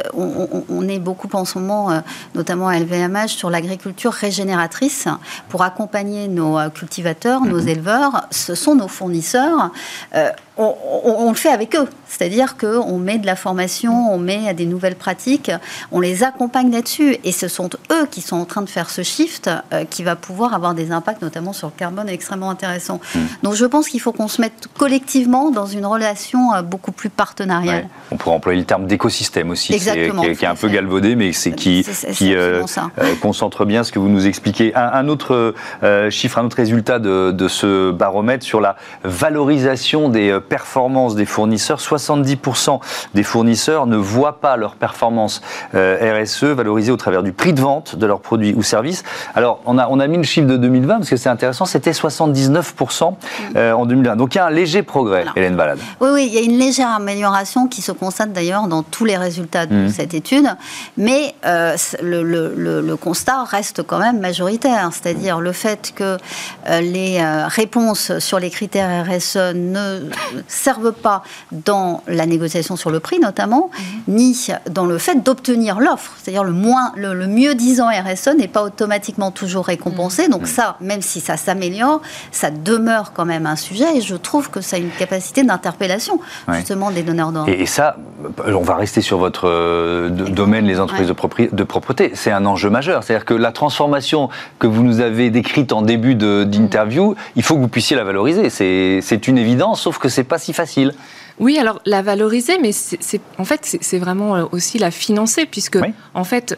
on, 0.69 0.88
est 0.88 0.99
beaucoup 0.99 1.30
en 1.34 1.45
ce 1.45 1.58
moment, 1.58 1.91
euh, 1.91 1.99
notamment 2.36 2.67
à 2.67 2.80
LVMH, 2.80 3.30
sur 3.30 3.49
l'agriculture 3.49 4.12
régénératrice 4.12 5.08
pour 5.49 5.63
accompagner 5.63 6.28
nos 6.28 6.58
euh, 6.58 6.69
cultivateurs, 6.69 7.41
nos 7.41 7.62
mhm. 7.62 7.67
éleveurs. 7.67 8.28
Ce 8.32 8.56
sont 8.56 8.76
nos 8.76 8.88
fournisseurs 8.88 9.71
on, 10.57 11.29
le 11.29 11.35
fait 11.35 11.49
avec 11.49 11.75
eux. 11.75 11.87
C'est-à-dire 12.07 12.57
qu'on 12.57 12.97
met 12.99 13.17
de 13.17 13.25
la 13.25 13.35
formation, 13.35 14.13
on 14.13 14.19
met 14.19 14.53
des 14.53 14.65
nouvelles 14.65 14.95
pratiques, 14.95 15.51
on 15.91 15.99
les 15.99 16.23
accompagne 16.23 16.71
là-dessus. 16.71 17.17
Et 17.23 17.31
ce 17.31 17.47
sont 17.47 17.69
eux 17.91 18.05
qui 18.11 18.21
sont 18.21 18.35
en 18.35 18.45
train 18.45 18.61
de 18.61 18.69
faire 18.69 18.89
ce 18.89 19.01
shift 19.01 19.49
euh, 19.71 19.85
qui 19.85 20.03
va 20.03 20.15
pouvoir 20.15 20.53
avoir 20.53 20.75
des 20.75 20.91
impacts, 20.91 21.21
notamment 21.21 21.53
sur 21.53 21.67
le 21.67 21.73
carbone, 21.75 22.07
extrêmement 22.09 22.51
intéressants. 22.51 22.99
Hmm. 23.15 23.21
Donc 23.41 23.55
je 23.55 23.65
pense 23.65 23.89
qu'il 23.89 23.99
faut 23.99 24.11
qu'on 24.11 24.27
se 24.27 24.41
mette 24.41 24.67
collectivement 24.77 25.49
dans 25.49 25.65
une 25.65 25.85
relation 25.85 26.53
euh, 26.53 26.61
beaucoup 26.61 26.91
plus 26.91 27.09
partenariale. 27.09 27.87
On 28.11 28.17
pourrait 28.17 28.35
employer 28.35 28.59
le 28.59 28.65
terme 28.65 28.85
d'écosystème 28.85 29.49
aussi, 29.49 29.77
qui, 29.77 29.89
est, 29.89 30.45
un 30.45 30.55
peu 30.55 30.69
galvaudé, 30.69 31.15
mais 31.15 31.33
c'est 31.33 31.53
qui, 31.53 31.85
qui 32.13 32.35
euh, 32.35 32.63
concentre 33.21 33.65
bien 33.65 33.83
ce 33.83 33.91
que 33.91 33.97
vous 33.97 34.09
nous 34.09 34.27
expliquez. 34.27 34.73
Un, 34.75 35.07
autre 35.07 35.55
chiffre, 36.09 36.37
un 36.37 36.45
autre 36.45 36.57
résultat 36.57 36.99
de, 36.99 37.31
de 37.31 37.47
ce 37.47 37.91
baromètre 37.91 38.45
sur 38.45 38.61
la 38.61 38.75
valorisation 39.03 40.09
des 40.09 40.37
performance 40.43 41.15
des 41.15 41.25
fournisseurs. 41.25 41.79
70% 41.79 42.79
des 43.13 43.23
fournisseurs 43.23 43.88
ne 43.88 43.97
voient 43.97 44.39
pas 44.39 44.58
leur 44.58 44.75
performance 44.75 45.41
RSE 45.73 46.43
valorisée 46.43 46.91
au 46.91 46.97
travers 46.97 47.23
du 47.23 47.32
prix 47.32 47.53
de 47.53 47.62
vente 47.62 47.95
de 47.95 48.06
leurs 48.06 48.21
produits 48.21 48.53
ou 48.56 48.63
services. 48.63 49.03
Alors, 49.36 49.62
on 49.65 49.77
a, 49.77 49.88
on 49.89 49.99
a 49.99 50.08
mis 50.08 50.17
le 50.17 50.23
chiffre 50.23 50.47
de 50.47 50.58
2020 50.58 50.97
parce 50.97 51.10
que 51.10 51.17
c'est 51.17 51.29
intéressant, 51.29 51.65
c'était 51.65 51.91
79% 51.91 53.13
en 53.56 53.86
2020. 53.86 54.15
Donc, 54.15 54.36
il 54.36 54.38
y 54.38 54.41
a 54.41 54.47
un 54.47 54.51
léger 54.51 54.84
progrès, 54.84 55.25
Hélène 55.36 55.56
Balade. 55.56 55.79
Oui, 55.99 56.10
oui, 56.13 56.27
il 56.27 56.34
y 56.34 56.38
a 56.38 56.41
une 56.41 56.58
légère 56.58 56.89
amélioration 56.89 57.67
qui 57.67 57.82
se 57.82 57.91
constate 57.91 58.34
d'ailleurs 58.34 58.67
dans 58.67 58.84
tous 58.84 59.06
les 59.06 59.17
résultats 59.17 59.65
de 59.65 59.75
mmh. 59.75 59.89
cette 59.89 60.13
étude, 60.13 60.47
mais 60.97 61.34
le, 62.01 62.21
le, 62.23 62.95
constat 62.95 63.43
reste 63.43 63.84
quand 63.84 63.97
même 63.97 64.19
majoritaire, 64.19 64.91
c'est-à-dire 64.93 65.41
le 65.41 65.51
fait 65.51 65.93
que 65.95 66.17
les 66.67 67.23
réponses 67.47 68.19
sur 68.19 68.39
les 68.39 68.49
critères 68.49 69.06
RSE 69.06 69.53
ne 69.56 70.10
servent 70.47 70.91
pas 70.91 71.23
dans 71.51 72.03
la 72.07 72.25
négociation 72.25 72.75
sur 72.75 72.91
le 72.91 72.99
prix 72.99 73.19
notamment, 73.19 73.69
mhm. 74.07 74.15
ni 74.15 74.47
dans 74.69 74.85
le 74.85 74.97
fait 74.97 75.23
d'obtenir 75.23 75.79
l'offre. 75.79 76.13
C'est-à-dire 76.21 76.43
le, 76.43 76.51
moins, 76.51 76.91
le, 76.95 77.27
mieux 77.27 77.55
disant 77.55 77.87
RSE 77.87 78.29
n'est 78.37 78.47
pas 78.47 78.63
automatiquement 78.63 79.31
toujours 79.31 79.65
récompensé. 79.65 80.23
Mhm. 80.23 80.31
Donc 80.31 80.47
ça, 80.47 80.77
même 80.81 81.01
si 81.01 81.19
ça 81.19 81.37
s'améliore, 81.37 82.01
ça 82.31 82.49
demeure 82.51 83.13
quand 83.13 83.25
même 83.25 83.45
un 83.45 83.55
sujet 83.55 83.97
et 83.97 84.01
je 84.01 84.15
trouve 84.15 84.49
que 84.49 84.61
ça 84.61 84.75
a 84.75 84.79
une 84.79 84.89
capacité 84.91 85.43
d'interpellation 85.43 86.19
justement 86.53 86.91
des 86.91 87.03
donneurs 87.03 87.31
d'ordre. 87.31 87.49
Et, 87.49 87.65
ça, 87.65 87.97
on 88.45 88.61
va 88.61 88.75
rester 88.75 89.01
sur 89.01 89.17
votre 89.17 89.47
euh, 89.47 90.09
domaine, 90.09 90.65
les 90.65 90.79
entreprises 90.79 91.07
de, 91.07 91.55
de 91.55 91.63
propreté. 91.63 92.11
C'est 92.13 92.31
un 92.31 92.45
enjeu 92.45 92.69
majeur. 92.69 93.03
C'est-à-dire 93.03 93.25
que 93.25 93.33
la 93.33 93.51
transformation 93.51 94.29
que 94.59 94.67
vous 94.67 94.83
nous 94.83 94.99
avez 94.99 95.29
décrite 95.29 95.71
en 95.71 95.81
début 95.81 96.15
d'interview, 96.15 97.11
mhm. 97.11 97.15
il 97.35 97.43
faut 97.43 97.55
que 97.55 97.59
vous 97.59 97.67
puissiez 97.67 97.95
la 97.95 98.03
valoriser. 98.03 98.49
C'est 98.49 99.27
une 99.27 99.37
évidence, 99.37 99.81
sauf 99.81 99.97
que 99.97 100.09
c'est 100.09 100.22
pas 100.23 100.39
si 100.39 100.53
facile. 100.53 100.93
Oui, 101.39 101.57
alors 101.57 101.81
la 101.85 102.01
valoriser, 102.01 102.59
mais 102.59 102.71
c'est 102.71 103.21
en 103.37 103.45
fait 103.45 103.77
c'est 103.81 103.97
vraiment 103.97 104.35
euh, 104.35 104.45
aussi 104.51 104.77
la 104.77 104.91
financer, 104.91 105.45
puisque 105.45 105.79
en 106.13 106.23
fait 106.23 106.55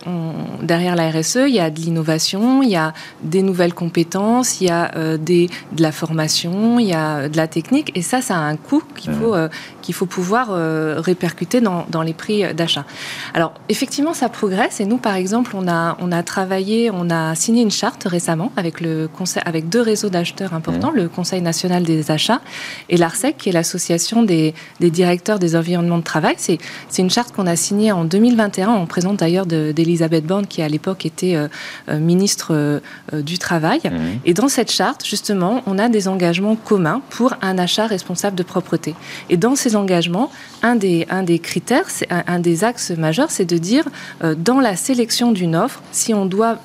derrière 0.62 0.96
la 0.96 1.10
RSE, 1.10 1.40
il 1.48 1.56
y 1.56 1.60
a 1.60 1.70
de 1.70 1.80
l'innovation, 1.80 2.62
il 2.62 2.70
y 2.70 2.76
a 2.76 2.94
des 3.22 3.42
nouvelles 3.42 3.74
compétences, 3.74 4.60
il 4.60 4.68
y 4.68 4.70
a 4.70 4.92
euh, 4.96 5.18
des, 5.18 5.50
de 5.72 5.82
la 5.82 5.92
formation, 5.92 6.80
il 6.80 6.88
y 6.88 6.94
a 6.94 7.30
de 7.30 7.38
la 7.38 7.48
technique, 7.48 7.92
et 7.96 8.02
ça, 8.02 8.22
ça 8.22 8.36
a 8.36 8.40
un 8.40 8.58
coût 8.58 8.84
qu'il 8.96 9.14
faut 9.14 9.34
euh, 9.34 9.48
qu'il 9.82 9.94
faut 9.94 10.08
pouvoir 10.08 10.50
répercuter 11.04 11.62
dans, 11.62 11.86
dans, 11.90 12.02
les 12.02 12.14
prix 12.14 12.54
d'achat. 12.54 12.86
Alors 13.34 13.54
effectivement, 13.70 14.14
ça 14.14 14.30
progresse, 14.30 14.80
et 14.80 14.86
nous 14.86 14.98
par 14.98 15.16
exemple, 15.16 15.52
on 15.56 15.68
a 15.68 15.96
on 16.00 16.12
a 16.12 16.24
travaillé, 16.24 16.90
on 16.92 17.10
a 17.10 17.36
signé 17.36 17.62
une 17.62 17.72
charte 17.72 18.04
récemment 18.06 18.52
avec 18.58 18.82
le 18.82 19.08
conseil, 19.08 19.44
avec 19.46 19.70
deux 19.70 19.82
réseaux 19.82 20.10
d'acheteurs 20.10 20.54
importants, 20.54 20.92
le 20.92 21.08
Conseil 21.08 21.42
national 21.42 21.84
des 21.84 22.12
achats 22.12 22.42
et 22.90 22.98
l'ARSEC, 22.98 23.38
qui 23.38 23.50
est 23.50 23.52
l'association 23.52 24.24
des 24.24 24.54
des 24.80 24.92
directeurs 24.92 25.40
des 25.40 25.56
environnements 25.56 25.98
de 25.98 26.04
travail. 26.04 26.36
C'est 26.38 26.60
une 26.98 27.10
charte 27.10 27.34
qu'on 27.34 27.48
a 27.48 27.56
signée 27.56 27.92
en 27.92 28.04
2021, 28.04 28.70
en 28.70 28.86
présente 28.86 29.18
d'ailleurs 29.18 29.46
d'Elisabeth 29.46 30.26
Borne, 30.26 30.48
qui 30.48 30.62
à 30.62 30.68
l'époque 30.68 31.06
était 31.06 31.36
euh, 31.36 31.48
euh, 31.90 32.00
ministre 32.00 32.50
euh, 32.52 32.80
du 33.14 33.38
Travail. 33.38 33.80
Mmh. 33.84 33.98
Et 34.26 34.34
dans 34.34 34.48
cette 34.48 34.72
charte, 34.72 35.06
justement, 35.06 35.62
on 35.66 35.78
a 35.78 35.90
des 35.90 36.08
engagements 36.08 36.56
communs 36.56 37.02
pour 37.10 37.34
un 37.42 37.58
achat 37.58 37.88
responsable 37.88 38.36
de 38.36 38.44
propreté. 38.44 38.96
Et 39.30 39.38
dans 39.38 39.56
ces 39.56 39.76
engagements, 39.76 40.32
un 40.62 40.76
des, 40.76 41.06
un 41.10 41.24
des 41.24 41.40
critères, 41.40 41.86
un, 42.10 42.24
un, 42.28 42.40
des 42.40 42.64
axes 42.64 42.92
majeurs, 42.92 43.32
c'est 43.32 43.46
de 43.46 43.58
dire, 43.58 43.86
dans 44.38 44.60
la 44.60 44.76
sélection 44.76 45.32
d'une 45.32 45.56
offre, 45.56 45.82
si 45.92 46.14
on 46.14 46.26
doit 46.26 46.60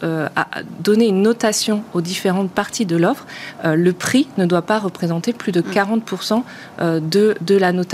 donner 0.81 1.09
une 1.09 1.23
notation 1.23 1.83
aux 1.95 2.01
différentes 2.01 2.51
parties 2.51 2.87
de 2.87 2.97
l'offre, 2.97 3.27
le 3.65 3.93
prix 3.93 4.29
ne 4.39 4.47
doit 4.47 4.63
pas 4.63 4.79
représenter 4.79 5.33
plus 5.33 5.53
de 5.53 5.61
40% 5.61 6.43
de, 6.81 7.37
de 7.41 7.57
la 7.57 7.73
notation 7.73 7.90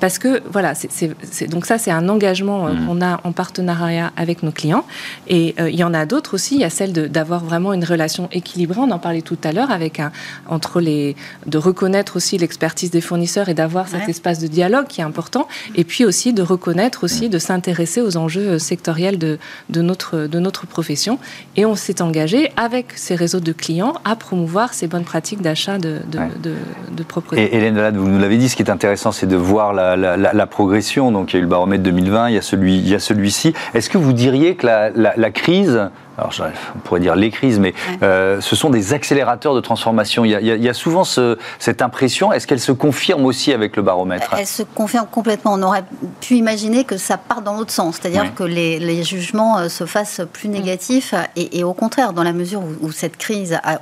parce 0.00 0.18
que, 0.18 0.42
voilà, 0.50 0.74
c'est, 0.74 1.48
donc 1.48 1.66
ça, 1.66 1.78
c'est 1.78 1.90
un 1.90 2.08
engagement 2.08 2.66
euh, 2.66 2.72
mm. 2.72 2.86
qu'on 2.86 3.02
a 3.02 3.20
en 3.24 3.32
partenariat 3.32 4.12
avec 4.16 4.42
nos 4.42 4.52
clients. 4.52 4.84
Et 5.28 5.54
euh, 5.60 5.70
il 5.70 5.76
y 5.76 5.84
en 5.84 5.94
a 5.94 6.06
d'autres 6.06 6.34
aussi. 6.34 6.54
Il 6.56 6.60
y 6.60 6.64
a 6.64 6.70
celle 6.70 6.92
d'avoir 6.92 7.44
vraiment 7.44 7.72
une 7.72 7.84
relation 7.84 8.28
équilibrée. 8.32 8.80
On 8.80 8.90
en 8.90 8.98
parlait 8.98 9.22
tout 9.22 9.38
à 9.44 9.52
l'heure 9.52 9.70
avec 9.70 10.00
un, 10.00 10.12
entre 10.48 10.80
les, 10.80 11.16
de 11.46 11.58
reconnaître 11.58 12.16
aussi 12.16 12.38
l'expertise 12.38 12.90
des 12.90 13.00
fournisseurs 13.00 13.48
et 13.48 13.54
d'avoir 13.54 13.88
cet 13.88 14.08
espace 14.08 14.38
de 14.38 14.46
dialogue 14.46 14.86
qui 14.86 15.00
est 15.00 15.04
important. 15.04 15.48
Et 15.74 15.84
puis 15.84 16.04
aussi 16.04 16.32
de 16.32 16.42
reconnaître 16.42 17.04
aussi, 17.04 17.28
de 17.28 17.38
s'intéresser 17.38 18.00
aux 18.00 18.16
enjeux 18.16 18.52
euh, 18.52 18.58
sectoriels 18.58 19.18
de, 19.18 19.38
de, 19.70 19.82
notre, 19.82 20.26
de 20.26 20.38
notre 20.38 20.66
profession. 20.66 21.18
Et 21.56 21.64
on 21.64 21.74
s'est 21.74 22.02
engagé 22.02 22.50
avec 22.56 22.92
ces 22.96 23.14
réseaux 23.14 23.40
de 23.40 23.52
clients 23.52 23.94
à 24.04 24.16
promouvoir 24.16 24.74
ces 24.74 24.86
bonnes 24.86 25.04
pratiques 25.04 25.42
d'achat 25.42 25.78
de, 25.78 26.00
de, 26.10 26.54
de, 26.96 27.02
propreté. 27.02 27.42
Et 27.42 27.56
Hélène 27.56 27.74
Delade, 27.74 27.96
vous 27.96 28.08
nous 28.08 28.18
l'avez 28.18 28.38
dit, 28.38 28.48
ce 28.48 28.56
qui 28.56 28.62
est 28.62 28.70
intéressant, 28.70 29.12
c'est 29.22 29.28
de 29.28 29.36
voir 29.36 29.72
la, 29.72 30.46
progression. 30.46 31.12
Donc 31.12 31.32
il 31.32 31.36
y 31.36 31.36
a 31.36 31.38
eu 31.38 31.42
le 31.42 31.48
baromètre 31.48 31.84
2020, 31.84 32.30
il 32.30 32.34
y 32.34 32.38
a 32.38 32.42
celui, 32.42 32.78
il 32.78 32.88
y 32.88 32.94
a 32.96 32.98
celui-ci. 32.98 33.54
Est-ce 33.72 33.88
que 33.88 33.96
vous 33.96 34.12
diriez 34.12 34.56
que 34.56 34.66
la, 34.66 35.30
crise 35.30 35.90
alors 36.18 36.32
on 36.74 36.78
pourrait 36.80 37.00
dire 37.00 37.16
les 37.16 37.30
crises, 37.30 37.58
mais 37.58 37.72
euh, 38.02 38.40
ce 38.40 38.54
sont 38.54 38.70
des 38.70 38.92
accélérateurs 38.92 39.54
de 39.54 39.60
transformation. 39.60 40.24
Il 40.24 40.30
y 40.30 40.68
a, 40.68 40.74
souvent 40.74 41.04
cette 41.04 41.82
impression. 41.82 42.32
Est-ce 42.32 42.46
qu'elle 42.46 42.60
se 42.60 42.72
confirme 42.72 43.24
aussi 43.24 43.52
avec 43.52 43.76
le 43.76 43.82
baromètre 43.82 44.34
Elle 44.38 44.46
se 44.46 44.62
confirme 44.62 45.06
complètement. 45.10 45.54
On 45.54 45.62
aurait 45.62 45.84
pu 46.20 46.34
imaginer 46.34 46.84
que 46.84 46.96
ça 46.96 47.16
part 47.16 47.42
dans 47.42 47.54
l'autre 47.54 47.72
sens, 47.72 47.98
c'est-à-dire 48.00 48.34
que 48.34 48.44
les, 48.44 49.02
jugements 49.02 49.58
euh, 49.58 49.68
se 49.68 49.84
fassent 49.86 50.20
plus 50.32 50.48
mm. 50.48 50.52
négatifs, 50.52 51.14
et, 51.36 51.64
au 51.64 51.72
contraire, 51.72 52.12
dans 52.12 52.22
la 52.22 52.32
mesure 52.32 52.62
où, 52.80 52.92
cette 52.92 53.16
crise 53.16 53.54
a, 53.62 53.78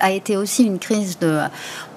a, 0.00 0.10
été 0.10 0.36
aussi 0.36 0.64
une 0.64 0.78
crise 0.78 1.18
de, 1.18 1.40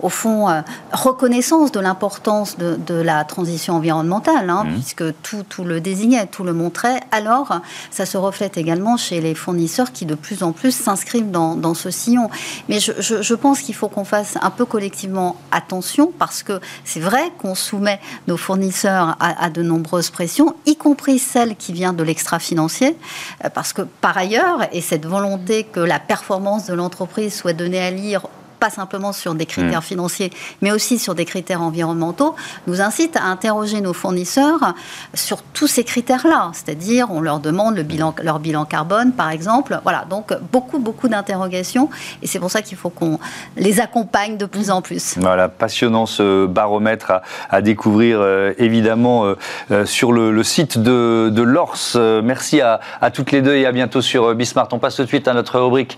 au 0.02 0.10
fond, 0.10 0.50
euh, 0.50 0.62
reconnaissance 0.91 1.72
de 1.72 1.80
l'importance 1.80 2.58
de, 2.58 2.93
la 2.93 3.24
transition 3.26 3.76
environnementale, 3.76 4.50
hein, 4.50 4.63
mm. 4.63 4.74
puisque 4.74 5.22
tout, 5.22 5.43
tout 5.48 5.63
le 5.63 5.82
désignait, 5.82 6.26
tout 6.28 6.43
le 6.43 6.54
montrait. 6.54 7.02
Alors, 7.12 7.60
ça 7.91 8.06
se 8.06 8.17
reflète 8.17 8.58
également 8.58 8.98
chez 8.98 9.19
les 9.19 9.36
fournisseurs 9.36 9.83
qui 9.91 10.06
de 10.06 10.15
plus 10.15 10.43
en 10.43 10.52
plus 10.52 10.72
s'inscrivent 10.72 11.32
dans, 11.32 11.74
ce 11.74 11.89
sillon. 11.89 12.30
Mais 12.69 12.80
je, 12.80 13.34
pense 13.34 13.62
qu'il 13.62 13.76
faut 13.76 13.88
qu'on 13.88 14.06
fasse 14.06 14.38
un 14.41 14.52
peu 14.52 14.65
collectivement 14.65 15.36
attention 15.52 16.12
parce 16.17 16.43
que 16.43 16.60
c'est 16.86 17.00
vrai 17.00 17.32
qu'on 17.39 17.56
soumet 17.56 18.00
nos 18.28 18.38
fournisseurs 18.38 19.17
à, 19.19 19.50
de 19.50 19.62
nombreuses 19.62 20.10
pressions, 20.10 20.56
y 20.65 20.76
compris 20.76 21.19
celles 21.19 21.56
qui 21.56 21.74
viennent 21.74 21.96
de 21.96 22.04
l'extra-financier, 22.04 22.96
euh, 23.43 23.50
parce 23.50 23.74
que 23.74 23.82
par 23.82 24.17
ailleurs, 24.17 24.60
et 24.72 24.82
cette 24.82 25.06
volonté 25.06 25.63
que 25.63 25.80
la 25.80 26.00
performance 26.00 26.67
de 26.67 26.74
l'entreprise 26.74 27.34
soit 27.34 27.54
donnée 27.54 27.82
à 27.82 27.91
lire 27.91 28.28
pas 28.63 28.69
simplement 28.69 29.12
sur 29.12 29.36
des 29.36 29.45
critères 29.45 29.82
mm. 29.82 29.91
financiers, 29.91 30.32
mais 30.62 30.71
aussi 30.71 30.97
sur 30.97 31.15
des 31.15 31.26
critères 31.26 31.62
environnementaux, 31.62 32.34
nous 32.65 32.80
incite 32.80 33.17
à 33.17 33.26
interroger 33.26 33.82
nos 33.82 33.91
fournisseurs 33.91 34.73
sur 35.13 35.41
tous 35.41 35.67
ces 35.67 35.84
critères-là. 35.84 36.52
C'est-à-dire, 36.54 37.08
on 37.12 37.19
leur 37.19 37.41
demande 37.41 37.76
le 37.76 37.84
bilan, 37.84 38.15
leur 38.23 38.39
bilan 38.39 38.63
carbone, 38.63 39.12
par 39.12 39.32
exemple. 39.32 39.78
Voilà, 39.84 40.06
donc 40.10 40.34
beaucoup, 40.54 40.80
beaucoup 40.80 41.10
d'interrogations. 41.10 41.89
Et 42.21 42.28
c'est 42.28 42.39
pour 42.39 42.52
ça 42.52 42.62
qu'il 42.62 42.78
faut 42.78 42.89
qu'on 42.89 43.19
les 43.58 43.82
accompagne 43.82 44.38
de 44.38 44.45
plus 44.45 44.71
en 44.71 44.82
plus. 44.82 45.17
Voilà, 45.17 45.49
passionnant 45.49 46.06
ce 46.06 46.45
baromètre 46.45 47.12
à, 47.49 47.62
découvrir, 47.62 48.19
euh, 48.21 48.54
évidemment, 48.60 49.26
euh, 49.26 49.36
euh, 49.71 49.86
sur 49.86 50.13
le, 50.13 50.41
site 50.43 50.78
de, 50.78 51.30
de 51.34 51.41
l'ORS. 51.41 51.97
merci 52.23 52.62
à, 52.62 52.80
à, 53.02 53.12
toutes 53.12 53.34
les 53.34 53.41
deux 53.41 53.56
et 53.56 53.65
à 53.65 53.73
bientôt 53.73 54.02
sur 54.02 54.34
Bismart. 54.36 54.69
On 54.71 54.80
passe 54.80 54.95
tout 54.95 55.04
de 55.04 55.08
suite 55.08 55.28
à 55.28 55.34
notre 55.34 55.60
rubrique 55.60 55.97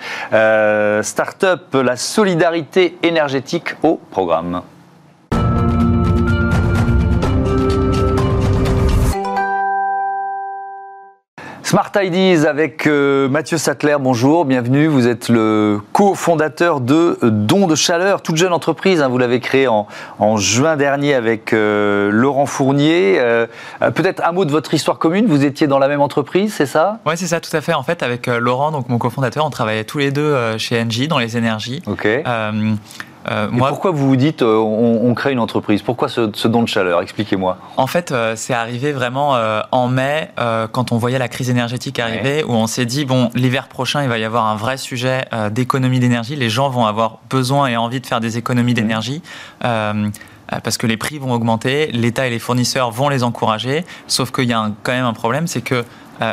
Startup, 1.04 1.62
la 1.74 1.96
solidarité 1.96 2.55
énergétique 3.04 3.76
au 3.84 4.00
programme. 4.12 4.62
Smart 11.76 11.92
Ideas 12.02 12.48
avec 12.48 12.88
euh, 12.88 13.28
Mathieu 13.28 13.58
Sattler, 13.58 13.98
bonjour, 14.00 14.46
bienvenue. 14.46 14.88
Vous 14.88 15.10
êtes 15.10 15.28
le 15.28 15.82
cofondateur 15.92 16.80
de 16.80 17.20
Don 17.22 17.68
de 17.68 17.76
Chaleur, 17.76 18.22
toute 18.22 18.38
jeune 18.38 18.54
entreprise. 18.54 19.02
Hein. 19.02 19.10
vous 19.10 19.18
l'avez 19.18 19.42
créée 19.42 19.68
en, 19.68 19.86
juin 20.38 20.78
dernier 20.78 21.16
avec 21.16 21.52
euh, 21.52 22.12
Laurent 22.12 22.46
Fournier. 22.46 23.18
Euh, 23.20 23.46
peut-être 23.94 24.26
un 24.26 24.32
mot 24.32 24.46
de 24.46 24.52
votre 24.52 24.74
histoire 24.74 25.00
commune. 25.00 25.26
Vous 25.26 25.44
étiez 25.44 25.68
dans 25.68 25.78
la 25.78 25.90
même 25.90 26.00
entreprise, 26.00 26.54
c'est 26.54 26.66
ça? 26.66 27.00
Oui, 27.06 27.16
c'est 27.18 27.28
ça, 27.28 27.42
tout 27.42 27.54
à 27.54 27.60
fait. 27.60 27.74
En 27.74 27.84
fait, 27.84 28.04
avec 28.04 28.28
Laurent, 28.28 28.72
donc 28.72 28.88
mon 28.88 28.98
cofondateur, 28.98 29.46
on 29.46 29.50
travaillait 29.50 29.84
tous 29.84 29.98
les 29.98 30.12
deux 30.12 30.58
chez 30.58 30.82
Engie 30.82 31.10
dans 31.10 31.20
les 31.20 31.36
énergies. 31.36 31.84
Ok. 31.88 32.08
Euh, 33.30 33.48
pourquoi 33.58 33.92
vous 33.92 34.08
vous 34.08 34.16
dites 34.16 34.42
euh, 34.42 34.58
on, 34.58 35.14
crée 35.14 35.32
une 35.32 35.40
entreprise? 35.40 35.82
Pourquoi 35.82 36.10
ce, 36.10 36.48
don 36.48 36.64
de 36.64 36.68
chaleur? 36.68 37.02
Expliquez-moi. 37.02 37.58
En 37.78 37.88
fait, 37.88 38.12
euh, 38.12 38.36
c'est 38.36 38.54
arrivé 38.54 38.92
vraiment 38.92 39.36
en 39.72 39.88
mai, 39.88 40.32
quand 40.72 40.92
on 40.92 40.98
voyait 40.98 41.20
la 41.20 41.28
crise 41.28 41.50
énergétique 41.50 42.00
arriver, 42.00 42.44
où 42.44 42.52
on 42.52 42.68
s'est 42.68 42.86
dit 42.86 43.06
bon, 43.06 43.30
l'hiver 43.36 43.68
prochain, 43.68 44.04
il 44.04 44.10
va 44.10 44.18
y 44.18 44.24
avoir 44.24 44.46
un 44.46 44.56
vrai 44.56 44.78
sujet 44.78 45.26
d'économie 45.52 46.00
d'énergie. 46.00 46.36
Les 46.36 46.50
gens 46.50 46.70
vont 46.70 46.86
avoir 46.86 47.20
besoin 47.30 47.68
et 47.68 47.78
envie 47.78 48.02
de 48.02 48.06
faire 48.06 48.20
des 48.20 48.38
économies 48.38 48.72
mmh. 48.72 48.76
d'énergie. 48.76 49.22
parce 49.60 50.78
que 50.78 50.88
les 50.88 50.98
prix 50.98 51.18
vont 51.18 51.32
augmenter, 51.32 51.88
l'État 51.92 52.28
et 52.28 52.30
les 52.30 52.40
fournisseurs 52.40 52.92
vont 52.92 53.10
les 53.10 53.24
encourager, 53.24 53.86
sauf 54.08 54.32
qu'il 54.32 54.46
y 54.46 54.54
a 54.54 54.72
quand 54.84 54.92
même 54.92 55.06
un 55.06 55.14
problème, 55.14 55.48
c'est 55.48 55.62
que 55.62 55.84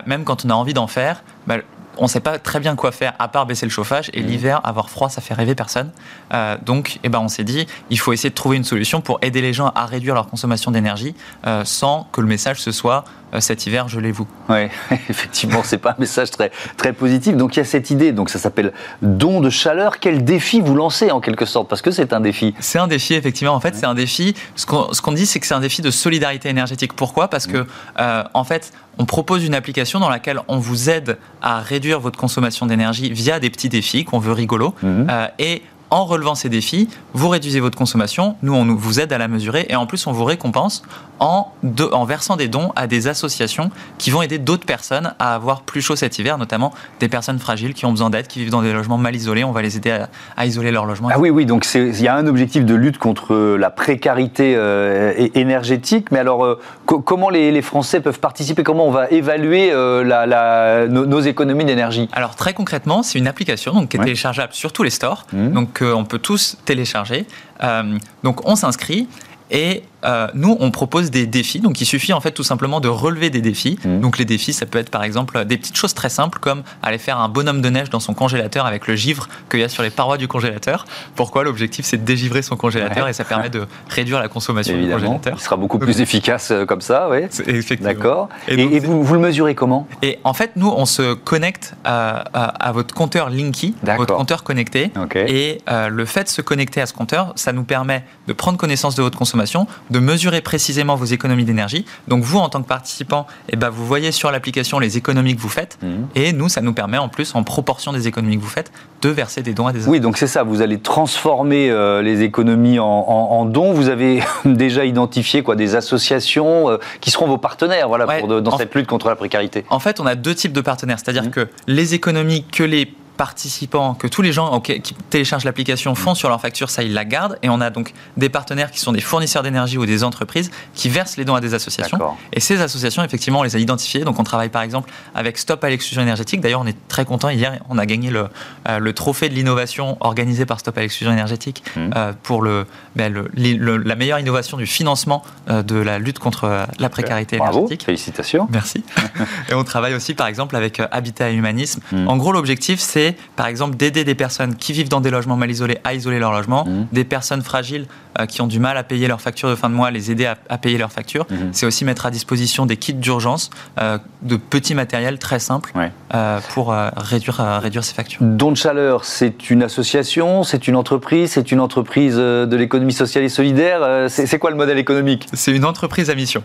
même 0.06 0.24
quand 0.24 0.44
on 0.44 0.50
a 0.50 0.54
envie 0.54 0.74
d'en 0.74 0.86
faire, 0.86 1.22
bah, 1.46 1.56
on 1.98 2.04
ne 2.04 2.08
sait 2.08 2.20
pas 2.20 2.38
très 2.38 2.60
bien 2.60 2.76
quoi 2.76 2.92
faire 2.92 3.14
à 3.18 3.28
part 3.28 3.46
baisser 3.46 3.66
le 3.66 3.70
chauffage. 3.70 4.10
Et 4.12 4.22
mmh. 4.22 4.26
l'hiver, 4.26 4.60
avoir 4.64 4.90
froid, 4.90 5.08
ça 5.08 5.20
fait 5.20 5.34
rêver 5.34 5.54
personne. 5.54 5.90
Euh, 6.32 6.56
donc, 6.64 6.98
eh 7.02 7.08
ben, 7.08 7.20
on 7.20 7.28
s'est 7.28 7.44
dit, 7.44 7.66
il 7.90 7.98
faut 7.98 8.12
essayer 8.12 8.30
de 8.30 8.34
trouver 8.34 8.56
une 8.56 8.64
solution 8.64 9.00
pour 9.00 9.18
aider 9.22 9.40
les 9.40 9.52
gens 9.52 9.72
à 9.74 9.86
réduire 9.86 10.14
leur 10.14 10.28
consommation 10.28 10.70
d'énergie 10.70 11.14
euh, 11.46 11.64
sans 11.64 12.08
que 12.12 12.20
le 12.20 12.26
message 12.26 12.60
ce 12.60 12.72
soit 12.72 13.04
cet 13.40 13.66
hiver, 13.66 13.88
je 13.88 14.00
l'ai 14.00 14.12
vous. 14.12 14.26
Oui, 14.48 14.68
effectivement, 15.08 15.62
c'est 15.64 15.78
pas 15.78 15.90
un 15.90 16.00
message 16.00 16.30
très, 16.30 16.50
très 16.76 16.92
positif. 16.92 17.36
Donc 17.36 17.56
il 17.56 17.60
y 17.60 17.62
a 17.62 17.64
cette 17.64 17.90
idée, 17.90 18.12
donc 18.12 18.30
ça 18.30 18.38
s'appelle 18.38 18.72
don 19.00 19.40
de 19.40 19.50
chaleur. 19.50 19.98
Quel 19.98 20.24
défi 20.24 20.60
vous 20.60 20.74
lancez 20.74 21.10
en 21.10 21.20
quelque 21.20 21.46
sorte? 21.46 21.68
Parce 21.68 21.82
que 21.82 21.90
c'est 21.90 22.12
un 22.12 22.20
défi. 22.20 22.54
C'est 22.60 22.78
un 22.78 22.88
défi, 22.88 23.14
effectivement. 23.14 23.54
En 23.54 23.60
fait, 23.60 23.74
c'est 23.74 23.86
un 23.86 23.94
défi. 23.94 24.34
Ce 24.56 24.66
qu'on 24.66 25.12
dit, 25.12 25.26
c'est 25.26 25.40
que 25.40 25.46
c'est 25.46 25.54
un 25.54 25.60
défi 25.60 25.82
de 25.82 25.90
solidarité 25.90 26.48
énergétique. 26.48 26.92
Pourquoi? 26.94 27.28
Parce 27.28 27.46
que, 27.46 27.66
en 27.98 28.44
fait, 28.44 28.72
on 28.98 29.06
propose 29.06 29.44
une 29.44 29.54
application 29.54 30.00
dans 30.00 30.08
laquelle 30.10 30.40
on 30.48 30.58
vous 30.58 30.90
aide 30.90 31.18
à 31.40 31.60
réduire 31.60 32.00
votre 32.00 32.18
consommation 32.18 32.66
d'énergie 32.66 33.12
via 33.12 33.40
des 33.40 33.50
petits 33.50 33.68
défis 33.68 34.04
qu'on 34.04 34.18
veut 34.18 34.32
rigolos. 34.32 34.74
Mhm. 34.82 35.06
Euh, 35.10 35.26
et 35.38 35.62
en 35.92 36.06
relevant 36.06 36.34
ces 36.34 36.48
défis, 36.48 36.88
vous 37.12 37.28
réduisez 37.28 37.60
votre 37.60 37.76
consommation, 37.76 38.36
nous 38.42 38.54
on 38.54 38.64
vous 38.74 38.98
aide 38.98 39.12
à 39.12 39.18
la 39.18 39.28
mesurer 39.28 39.66
et 39.68 39.76
en 39.76 39.84
plus 39.84 40.06
on 40.06 40.12
vous 40.12 40.24
récompense 40.24 40.82
en, 41.20 41.52
en 41.92 42.04
versant 42.04 42.36
des 42.36 42.48
dons 42.48 42.72
à 42.76 42.86
des 42.86 43.08
associations 43.08 43.70
qui 43.98 44.10
vont 44.10 44.22
aider 44.22 44.38
d'autres 44.38 44.64
personnes 44.64 45.14
à 45.18 45.34
avoir 45.34 45.62
plus 45.62 45.82
chaud 45.82 45.94
cet 45.94 46.18
hiver, 46.18 46.38
notamment 46.38 46.72
des 46.98 47.08
personnes 47.08 47.38
fragiles 47.38 47.74
qui 47.74 47.84
ont 47.86 47.90
besoin 47.90 48.10
d'aide, 48.10 48.26
qui 48.26 48.40
vivent 48.40 48.50
dans 48.50 48.62
des 48.62 48.72
logements 48.72 48.98
mal 48.98 49.14
isolés, 49.14 49.44
on 49.44 49.52
va 49.52 49.62
les 49.62 49.76
aider 49.76 49.96
à, 50.36 50.46
isoler 50.46 50.70
leur 50.70 50.86
logement. 50.86 51.10
Ah 51.12 51.18
oui, 51.18 51.30
oui, 51.30 51.46
donc 51.46 51.66
il 51.74 52.00
y 52.00 52.08
a 52.08 52.16
un 52.16 52.26
objectif 52.26 52.64
de 52.64 52.74
lutte 52.74 52.98
contre 52.98 53.56
la 53.56 53.70
précarité 53.70 54.54
euh, 54.56 55.28
énergétique, 55.34 56.10
mais 56.10 56.18
alors 56.18 56.44
euh, 56.44 56.58
comment 56.86 57.30
les, 57.30 57.62
Français 57.62 58.00
peuvent 58.00 58.18
participer, 58.18 58.64
comment 58.64 58.88
on 58.88 58.90
va 58.90 59.08
évaluer 59.10 59.70
euh, 59.72 60.02
la, 60.02 60.88
nos, 60.88 61.20
économies 61.20 61.64
d'énergie? 61.64 62.08
Alors 62.12 62.34
très 62.34 62.54
concrètement, 62.54 63.02
c'est 63.02 63.18
une 63.18 63.28
application 63.28 63.72
donc, 63.72 63.90
qui 63.90 63.98
est 63.98 64.00
téléchargeable 64.00 64.54
sur 64.54 64.72
tous 64.72 64.82
les 64.82 64.90
stores, 64.90 65.26
mmh. 65.32 65.48
donc 65.50 65.81
on 65.84 66.04
peut 66.04 66.18
tous 66.18 66.56
télécharger. 66.64 67.26
Euh, 67.62 67.98
donc 68.22 68.46
on 68.46 68.56
s'inscrit 68.56 69.08
et 69.50 69.82
euh, 70.04 70.28
nous, 70.34 70.56
on 70.60 70.70
propose 70.70 71.10
des 71.10 71.26
défis. 71.26 71.60
Donc, 71.60 71.80
il 71.80 71.86
suffit 71.86 72.12
en 72.12 72.20
fait 72.20 72.32
tout 72.32 72.42
simplement 72.42 72.80
de 72.80 72.88
relever 72.88 73.30
des 73.30 73.40
défis. 73.40 73.78
Mmh. 73.84 74.00
Donc, 74.00 74.18
les 74.18 74.24
défis, 74.24 74.52
ça 74.52 74.66
peut 74.66 74.78
être 74.78 74.90
par 74.90 75.04
exemple 75.04 75.44
des 75.44 75.56
petites 75.56 75.76
choses 75.76 75.94
très 75.94 76.08
simples 76.08 76.38
comme 76.40 76.62
aller 76.82 76.98
faire 76.98 77.18
un 77.18 77.28
bonhomme 77.28 77.60
de 77.60 77.68
neige 77.68 77.90
dans 77.90 78.00
son 78.00 78.14
congélateur 78.14 78.66
avec 78.66 78.86
le 78.86 78.96
givre 78.96 79.28
qu'il 79.50 79.60
y 79.60 79.64
a 79.64 79.68
sur 79.68 79.82
les 79.82 79.90
parois 79.90 80.18
du 80.18 80.28
congélateur. 80.28 80.84
Pourquoi? 81.14 81.44
L'objectif, 81.44 81.84
c'est 81.84 81.98
de 81.98 82.04
dégivrer 82.04 82.42
son 82.42 82.56
congélateur 82.56 83.08
et 83.08 83.12
ça 83.12 83.24
permet 83.24 83.50
de 83.50 83.66
réduire 83.88 84.20
la 84.20 84.28
consommation 84.28 84.76
du 84.76 84.88
congélateur. 84.88 85.34
Il 85.36 85.42
sera 85.42 85.56
beaucoup 85.56 85.78
plus 85.78 86.00
efficace 86.00 86.50
euh, 86.50 86.64
comme 86.64 86.80
ça, 86.80 87.08
oui. 87.10 87.18
Effectivement. 87.46 87.92
D'accord. 87.92 88.28
Et, 88.48 88.80
vous, 88.80 89.02
vous, 89.02 89.14
le 89.14 89.20
mesurez 89.20 89.54
comment? 89.54 89.86
Et 90.02 90.18
en 90.24 90.34
fait, 90.34 90.52
nous, 90.56 90.68
on 90.68 90.86
se 90.86 91.14
connecte 91.14 91.74
à, 91.84 92.70
votre 92.72 92.94
compteur 92.94 93.30
Linky, 93.30 93.74
votre 93.82 94.16
compteur 94.16 94.42
connecté. 94.42 94.90
Et 95.26 95.60
euh, 95.70 95.88
le 95.88 96.04
fait 96.04 96.24
de 96.24 96.28
se 96.28 96.42
connecter 96.42 96.80
à 96.80 96.86
ce 96.86 96.92
compteur, 96.92 97.32
ça 97.36 97.52
nous 97.52 97.64
permet 97.64 98.04
de 98.26 98.32
prendre 98.32 98.58
connaissance 98.58 98.94
de 98.94 99.02
votre 99.02 99.18
consommation, 99.18 99.66
de 99.92 99.98
mesurer 99.98 100.40
précisément 100.40 100.96
vos 100.96 101.04
économies 101.04 101.44
d'énergie. 101.44 101.84
Donc 102.08 102.24
vous, 102.24 102.38
en 102.38 102.48
tant 102.48 102.62
que 102.62 102.66
participant, 102.66 103.26
eh 103.48 103.56
ben, 103.56 103.68
vous 103.68 103.86
voyez 103.86 104.10
sur 104.10 104.30
l'application 104.30 104.78
les 104.78 104.96
économies 104.96 105.36
que 105.36 105.40
vous 105.40 105.48
faites. 105.48 105.78
Mhm. 105.82 106.08
Et 106.14 106.32
nous, 106.32 106.48
ça 106.48 106.62
nous 106.62 106.72
permet 106.72 106.98
en 106.98 107.08
plus, 107.08 107.34
en 107.34 107.44
proportion 107.44 107.92
des 107.92 108.08
économies 108.08 108.38
que 108.38 108.42
vous 108.42 108.48
faites, 108.48 108.72
de 109.02 109.10
verser 109.10 109.42
des 109.42 109.52
dons 109.52 109.66
à 109.66 109.72
des 109.72 109.86
Oui, 109.86 110.00
donc 110.00 110.16
c'est 110.16 110.26
ça, 110.26 110.42
vous 110.42 110.62
allez 110.62 110.78
transformer 110.78 111.70
euh, 111.70 112.02
les 112.02 112.22
économies 112.22 112.78
en, 112.78 113.44
dons. 113.44 113.72
Vous 113.72 113.88
avez 113.88 114.22
déjà 114.44 114.84
identifié 114.84 115.42
quoi, 115.42 115.56
des 115.56 115.74
associations 115.74 116.70
euh, 116.70 116.78
qui 117.00 117.10
seront 117.10 117.26
vos 117.26 117.38
partenaires 117.38 117.88
voilà, 117.88 118.06
dans 118.22 118.56
cette 118.56 118.74
lutte 118.74 118.86
contre 118.86 119.08
la 119.08 119.16
précarité. 119.16 119.64
En 119.68 119.78
fait, 119.78 120.00
on 120.00 120.06
a 120.06 120.14
deux 120.14 120.34
types 120.34 120.52
de 120.52 120.60
partenaires, 120.60 120.98
c'est-à-dire 120.98 121.24
mhm. 121.24 121.30
que 121.30 121.48
les 121.66 121.94
économies 121.94 122.44
que 122.44 122.62
les 122.62 122.92
participants, 123.16 123.94
que 123.94 124.06
tous 124.06 124.22
les 124.22 124.32
gens 124.32 124.60
qui 124.60 124.80
téléchargent 125.10 125.44
l'application 125.44 125.94
font 125.94 126.14
sur 126.14 126.28
leur 126.28 126.40
facture, 126.40 126.70
ça 126.70 126.82
ils 126.82 126.94
la 126.94 127.04
gardent. 127.04 127.38
Et 127.42 127.48
on 127.48 127.60
a 127.60 127.70
donc 127.70 127.92
des 128.16 128.28
partenaires 128.28 128.70
qui 128.70 128.80
sont 128.80 128.92
des 128.92 129.00
fournisseurs 129.00 129.42
d'énergie 129.42 129.78
ou 129.78 129.86
des 129.86 130.04
entreprises 130.04 130.50
qui 130.74 130.88
versent 130.88 131.16
les 131.16 131.24
dons 131.24 131.34
à 131.34 131.40
des 131.40 131.54
associations. 131.54 131.98
Et 132.32 132.40
ces 132.40 132.60
associations, 132.60 133.04
effectivement, 133.04 133.40
on 133.40 133.42
les 133.42 133.56
a 133.56 133.58
identifiées. 133.58 134.04
Donc 134.04 134.18
on 134.18 134.24
travaille 134.24 134.48
par 134.48 134.62
exemple 134.62 134.90
avec 135.14 135.38
Stop 135.38 135.62
à 135.64 135.68
l'exclusion 135.68 136.02
énergétique. 136.02 136.40
D'ailleurs, 136.40 136.60
on 136.60 136.66
est 136.66 136.76
très 136.88 137.04
content. 137.04 137.28
Hier, 137.28 137.58
on 137.68 137.78
a 137.78 137.86
gagné 137.86 138.10
le, 138.10 138.28
euh, 138.68 138.78
le 138.78 138.92
trophée 138.92 139.28
de 139.28 139.34
l'innovation 139.34 139.96
organisé 140.00 140.46
par 140.46 140.60
Stop 140.60 140.78
à 140.78 140.80
l'exclusion 140.80 141.12
énergétique 141.12 141.62
mmh. 141.76 141.90
euh, 141.96 142.12
pour 142.22 142.42
ben, 142.42 143.12
le, 143.12 143.76
la 143.76 143.96
meilleure 143.96 144.18
innovation 144.18 144.56
du 144.56 144.66
financement 144.66 145.22
euh, 145.48 145.62
de 145.62 145.76
la 145.76 145.98
lutte 145.98 146.18
contre 146.18 146.66
la 146.78 146.88
précarité 146.88 147.36
Bravo, 147.36 147.58
énergétique. 147.58 147.84
Félicitations. 147.84 148.48
Merci. 148.50 148.84
et 149.50 149.54
on 149.54 149.64
travaille 149.64 149.94
aussi 149.94 150.14
par 150.14 150.26
exemple 150.26 150.56
avec 150.56 150.80
Habitat 150.90 151.30
et 151.30 151.34
Humanisme. 151.34 151.80
Mmh. 151.92 152.08
En 152.08 152.16
gros, 152.16 152.32
l'objectif, 152.32 152.80
c'est 152.80 153.01
par 153.36 153.46
exemple, 153.46 153.76
d'aider 153.76 154.04
des 154.04 154.14
personnes 154.14 154.54
qui 154.56 154.72
vivent 154.72 154.88
dans 154.88 155.00
des 155.00 155.10
logements 155.10 155.36
mal 155.36 155.50
isolés 155.50 155.78
à 155.84 155.94
isoler 155.94 156.18
leur 156.18 156.32
logement, 156.32 156.64
mmh. 156.64 156.86
des 156.92 157.04
personnes 157.04 157.42
fragiles 157.42 157.86
qui 158.28 158.40
ont 158.40 158.46
du 158.46 158.60
mal 158.60 158.76
à 158.76 158.82
payer 158.82 159.08
leurs 159.08 159.20
factures 159.20 159.48
de 159.48 159.54
fin 159.54 159.68
de 159.68 159.74
mois, 159.74 159.90
les 159.90 160.10
aider 160.10 160.26
à, 160.26 160.58
payer 160.58 160.78
leurs 160.78 160.92
factures. 160.92 161.26
Mmh. 161.30 161.36
C'est 161.52 161.66
aussi 161.66 161.84
mettre 161.84 162.06
à 162.06 162.10
disposition 162.10 162.66
des 162.66 162.76
kits 162.76 162.94
d'urgence, 162.94 163.50
euh, 163.80 163.98
de 164.22 164.36
petits 164.36 164.74
matériels 164.74 165.18
très 165.18 165.38
simples 165.38 165.72
euh, 166.14 166.40
pour 166.50 166.74
réduire, 166.96 167.36
réduire 167.60 167.84
ces 167.84 167.94
factures. 167.94 168.20
Don 168.22 168.52
de 168.52 168.56
chaleur, 168.56 169.04
c'est 169.04 169.50
une 169.50 169.62
association, 169.62 170.42
c'est 170.44 170.68
une 170.68 170.76
entreprise, 170.76 171.32
c'est 171.32 171.52
une 171.52 171.60
entreprise 171.60 172.16
de 172.16 172.56
l'économie 172.56 172.92
sociale 172.92 173.24
et 173.24 173.28
solidaire. 173.28 174.06
c'est 174.08 174.38
quoi 174.38 174.50
le 174.50 174.56
modèle 174.56 174.78
économique? 174.78 175.26
C'est 175.32 175.52
une 175.52 175.64
entreprise 175.64 176.10
à 176.10 176.14
mission. 176.14 176.42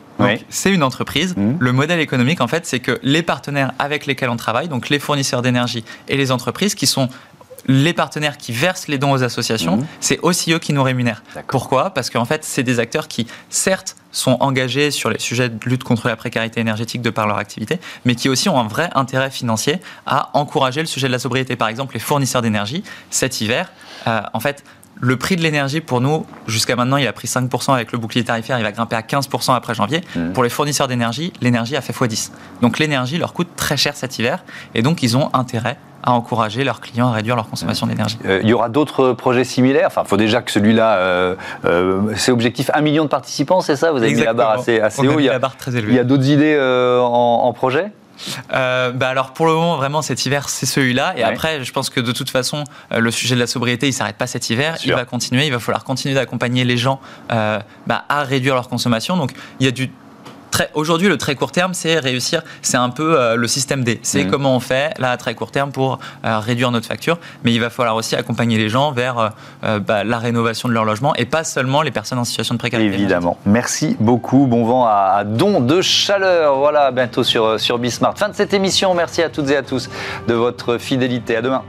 C'est 0.50 0.72
une 0.72 0.84
entreprise. 0.84 1.36
Mmh. 1.36 1.56
Le 1.60 1.72
modèle 1.72 2.00
économique, 2.00 2.42
en 2.42 2.48
fait, 2.48 2.66
c'est 2.66 2.80
que 2.80 3.00
les 3.04 3.22
partenaires 3.22 3.74
avec 3.80 4.06
lesquels 4.06 4.30
on 4.30 4.38
travaille, 4.38 4.68
donc 4.68 4.90
les 4.90 5.00
fournisseurs 5.00 5.42
d'énergie 5.42 5.84
et 6.08 6.18
les 6.18 6.32
entreprises, 6.32 6.76
qui 6.76 6.88
sont 6.88 7.10
les 7.68 7.94
partenaires 7.94 8.38
qui 8.38 8.52
versent 8.52 8.88
les 8.88 8.98
dons 8.98 9.12
aux 9.12 9.24
associations, 9.24 9.78
mhm. 9.78 9.86
c'est 10.00 10.20
aussi 10.20 10.54
eux 10.54 10.60
qui 10.60 10.74
nous 10.74 10.84
rémunèrent. 10.84 11.24
Pourquoi? 11.48 11.92
Parce 11.92 12.10
qu'en 12.10 12.26
fait, 12.26 12.44
c'est 12.44 12.64
des 12.64 12.80
acteurs 12.80 13.08
qui, 13.08 13.28
certes, 13.50 13.96
sont 14.12 14.38
engagés 14.40 14.90
sur 14.92 15.10
les 15.10 15.20
sujets 15.20 15.50
de 15.50 15.58
lutte 15.66 15.84
contre 15.84 16.08
la 16.08 16.16
précarité 16.16 16.60
énergétique 16.60 17.02
de 17.02 17.10
par 17.10 17.28
leur 17.28 17.38
activité, 17.38 17.80
mais 18.06 18.16
qui 18.16 18.30
aussi 18.30 18.50
ont 18.50 18.60
un 18.60 18.68
vrai 18.68 18.90
intérêt 18.96 19.30
financier 19.30 19.80
à 20.06 20.30
encourager 20.34 20.82
le 20.82 20.88
sujet 20.88 21.08
de 21.08 21.12
la 21.12 21.20
sobriété. 21.20 21.56
Par 21.56 21.68
exemple, 21.68 21.94
les 21.94 22.00
fournisseurs 22.00 22.42
d'énergie, 22.42 22.84
cet 23.10 23.42
hiver, 23.42 23.72
euh, 24.08 24.22
en 24.34 24.40
fait, 24.40 24.64
le 25.00 25.18
prix 25.18 25.36
de 25.36 25.44
l'énergie 25.44 25.82
pour 25.82 26.02
nous, 26.02 26.26
jusqu'à 26.48 26.76
maintenant, 26.76 26.98
il 26.98 27.06
a 27.06 27.14
pris 27.14 27.28
5% 27.28 27.74
avec 27.74 27.92
le 27.92 28.00
bouclier 28.00 28.24
tarifaire, 28.24 28.58
il 28.58 28.64
va 28.64 28.72
grimper 28.72 28.96
à 28.96 29.02
15% 29.02 29.54
après 29.54 29.76
janvier. 29.76 30.02
Mhm. 30.16 30.34
Pour 30.34 30.44
les 30.44 30.50
fournisseurs 30.50 30.88
d'énergie, 30.88 31.34
l'énergie 31.42 31.76
a 31.76 31.82
fait 31.82 31.94
x10. 31.94 32.32
Donc 32.62 32.80
l'énergie 32.80 33.18
leur 33.18 33.34
coûte 33.34 33.50
très 33.56 33.78
cher 33.78 33.96
cet 33.96 34.18
hiver, 34.18 34.44
et 34.74 34.82
donc 34.82 35.04
ils 35.04 35.16
ont 35.16 35.30
intérêt 35.34 35.78
à 36.04 36.12
encourager 36.12 36.64
leurs 36.64 36.82
clients 36.82 37.10
à 37.10 37.12
réduire 37.12 37.36
leur 37.36 37.50
consommation 37.50 37.88
d'énergie. 37.88 38.18
Euh, 38.26 38.40
il 38.44 38.50
y 38.50 38.54
aura 38.54 38.70
d'autres 38.70 39.14
projets 39.14 39.44
similaires. 39.44 39.88
Enfin, 39.88 40.04
il 40.06 40.08
faut 40.10 40.18
déjà 40.18 40.42
que 40.42 40.52
celui-là, 40.52 40.98
euh, 40.98 41.36
euh, 41.66 42.14
c'est 42.16 42.32
objectif. 42.32 42.70
1 42.74 42.82
million 42.82 43.04
de 43.04 43.10
participants, 43.10 43.62
c'est 43.62 43.76
ça? 43.76 43.92
Vous 43.92 43.98
avez 43.98 44.14
mis 44.14 44.24
la 44.24 44.34
barre 44.34 44.52
assez, 44.52 44.80
assez 44.80 45.08
haut. 45.08 45.20
il 45.20 45.26
y 45.26 45.30
a, 45.30 45.34
la 45.34 45.40
barre 45.40 45.58
très 45.58 45.76
élevée. 45.76 45.94
Il 45.94 45.96
y 45.96 46.00
a 46.00 46.04
d'autres 46.04 46.28
idées 46.30 46.58
en, 47.02 47.54
projet? 47.54 47.92
Bah 48.50 49.10
alors 49.10 49.32
pour 49.32 49.46
le 49.46 49.54
moment 49.54 49.78
vraiment 49.78 50.02
cet 50.02 50.26
hiver 50.26 50.50
c'est 50.50 50.66
celui-là. 50.66 51.14
Et 51.18 51.24
après 51.24 51.64
je 51.64 51.72
pense 51.72 51.90
que 51.90 52.00
de 52.00 52.12
toute 52.12 52.30
façon 52.30 52.64
le 52.92 53.12
sujet 53.12 53.36
de 53.36 53.40
la 53.40 53.48
sobriété 53.48 53.88
il 53.88 53.94
s'arrête 53.94 54.18
pas 54.18 54.28
cet 54.28 54.50
hiver. 54.50 54.76
Il 54.84 54.94
va 54.94 55.06
continuer. 55.06 55.46
Il 55.46 55.52
va 55.52 55.60
falloir 55.60 55.84
continuer 55.84 56.16
d'accompagner 56.16 56.64
les 56.64 56.78
gens 56.78 57.00
bah, 57.30 58.06
à 58.10 58.24
réduire 58.24 58.56
leur 58.56 58.70
consommation. 58.70 59.18
Donc 59.18 59.34
il 59.60 59.66
y 59.66 59.70
a 59.70 59.72
du 59.72 59.92
Aujourd'hui, 60.74 61.08
le 61.08 61.18
très 61.18 61.36
court 61.36 61.52
terme, 61.52 61.74
c'est 61.74 62.00
réussir. 62.00 62.42
C'est 62.62 62.78
un 62.78 62.90
peu 62.90 63.20
euh, 63.20 63.36
le 63.36 63.48
système 63.48 63.84
D. 63.84 64.00
C'est 64.04 64.26
mmh. 64.26 64.32
comment 64.32 64.56
on 64.56 64.60
fait, 64.60 64.94
là, 65.00 65.12
à 65.12 65.18
très 65.18 65.36
court 65.36 65.52
terme, 65.52 65.72
pour 65.72 66.00
euh, 66.26 66.40
réduire 66.40 66.72
notre 66.72 66.88
facture. 66.88 67.18
Mais 67.44 67.54
il 67.54 67.60
va 67.60 67.70
falloir 67.70 67.96
aussi 67.96 68.16
accompagner 68.16 68.58
les 68.58 68.70
gens 68.70 68.92
vers 68.92 69.32
euh, 69.64 69.80
bah, 69.80 70.04
la 70.04 70.20
rénovation 70.20 70.70
de 70.70 70.74
leur 70.74 70.86
logement 70.86 71.16
et 71.16 71.26
pas 71.26 71.44
seulement 71.44 71.82
les 71.82 71.92
personnes 71.92 72.20
en 72.20 72.24
situation 72.24 72.56
de 72.56 72.60
précarité. 72.60 72.94
Évidemment. 72.94 73.38
Merci 73.46 73.98
beaucoup. 74.00 74.48
Bon 74.48 74.66
vent 74.66 74.86
à, 74.86 75.24
Don 75.26 75.62
de 75.62 75.82
Chaleur. 75.82 76.58
Voilà, 76.58 76.92
bientôt 76.92 77.24
sur, 77.24 77.60
sur 77.60 77.78
Bismart. 77.78 78.18
Fin 78.18 78.30
de 78.30 78.36
cette 78.36 78.54
émission. 78.54 78.94
Merci 78.94 79.22
à 79.22 79.30
toutes 79.30 79.50
et 79.50 79.58
à 79.58 79.64
tous 79.64 79.90
de 80.28 80.34
votre 80.34 80.78
fidélité. 80.78 81.36
À 81.36 81.42
demain. 81.42 81.64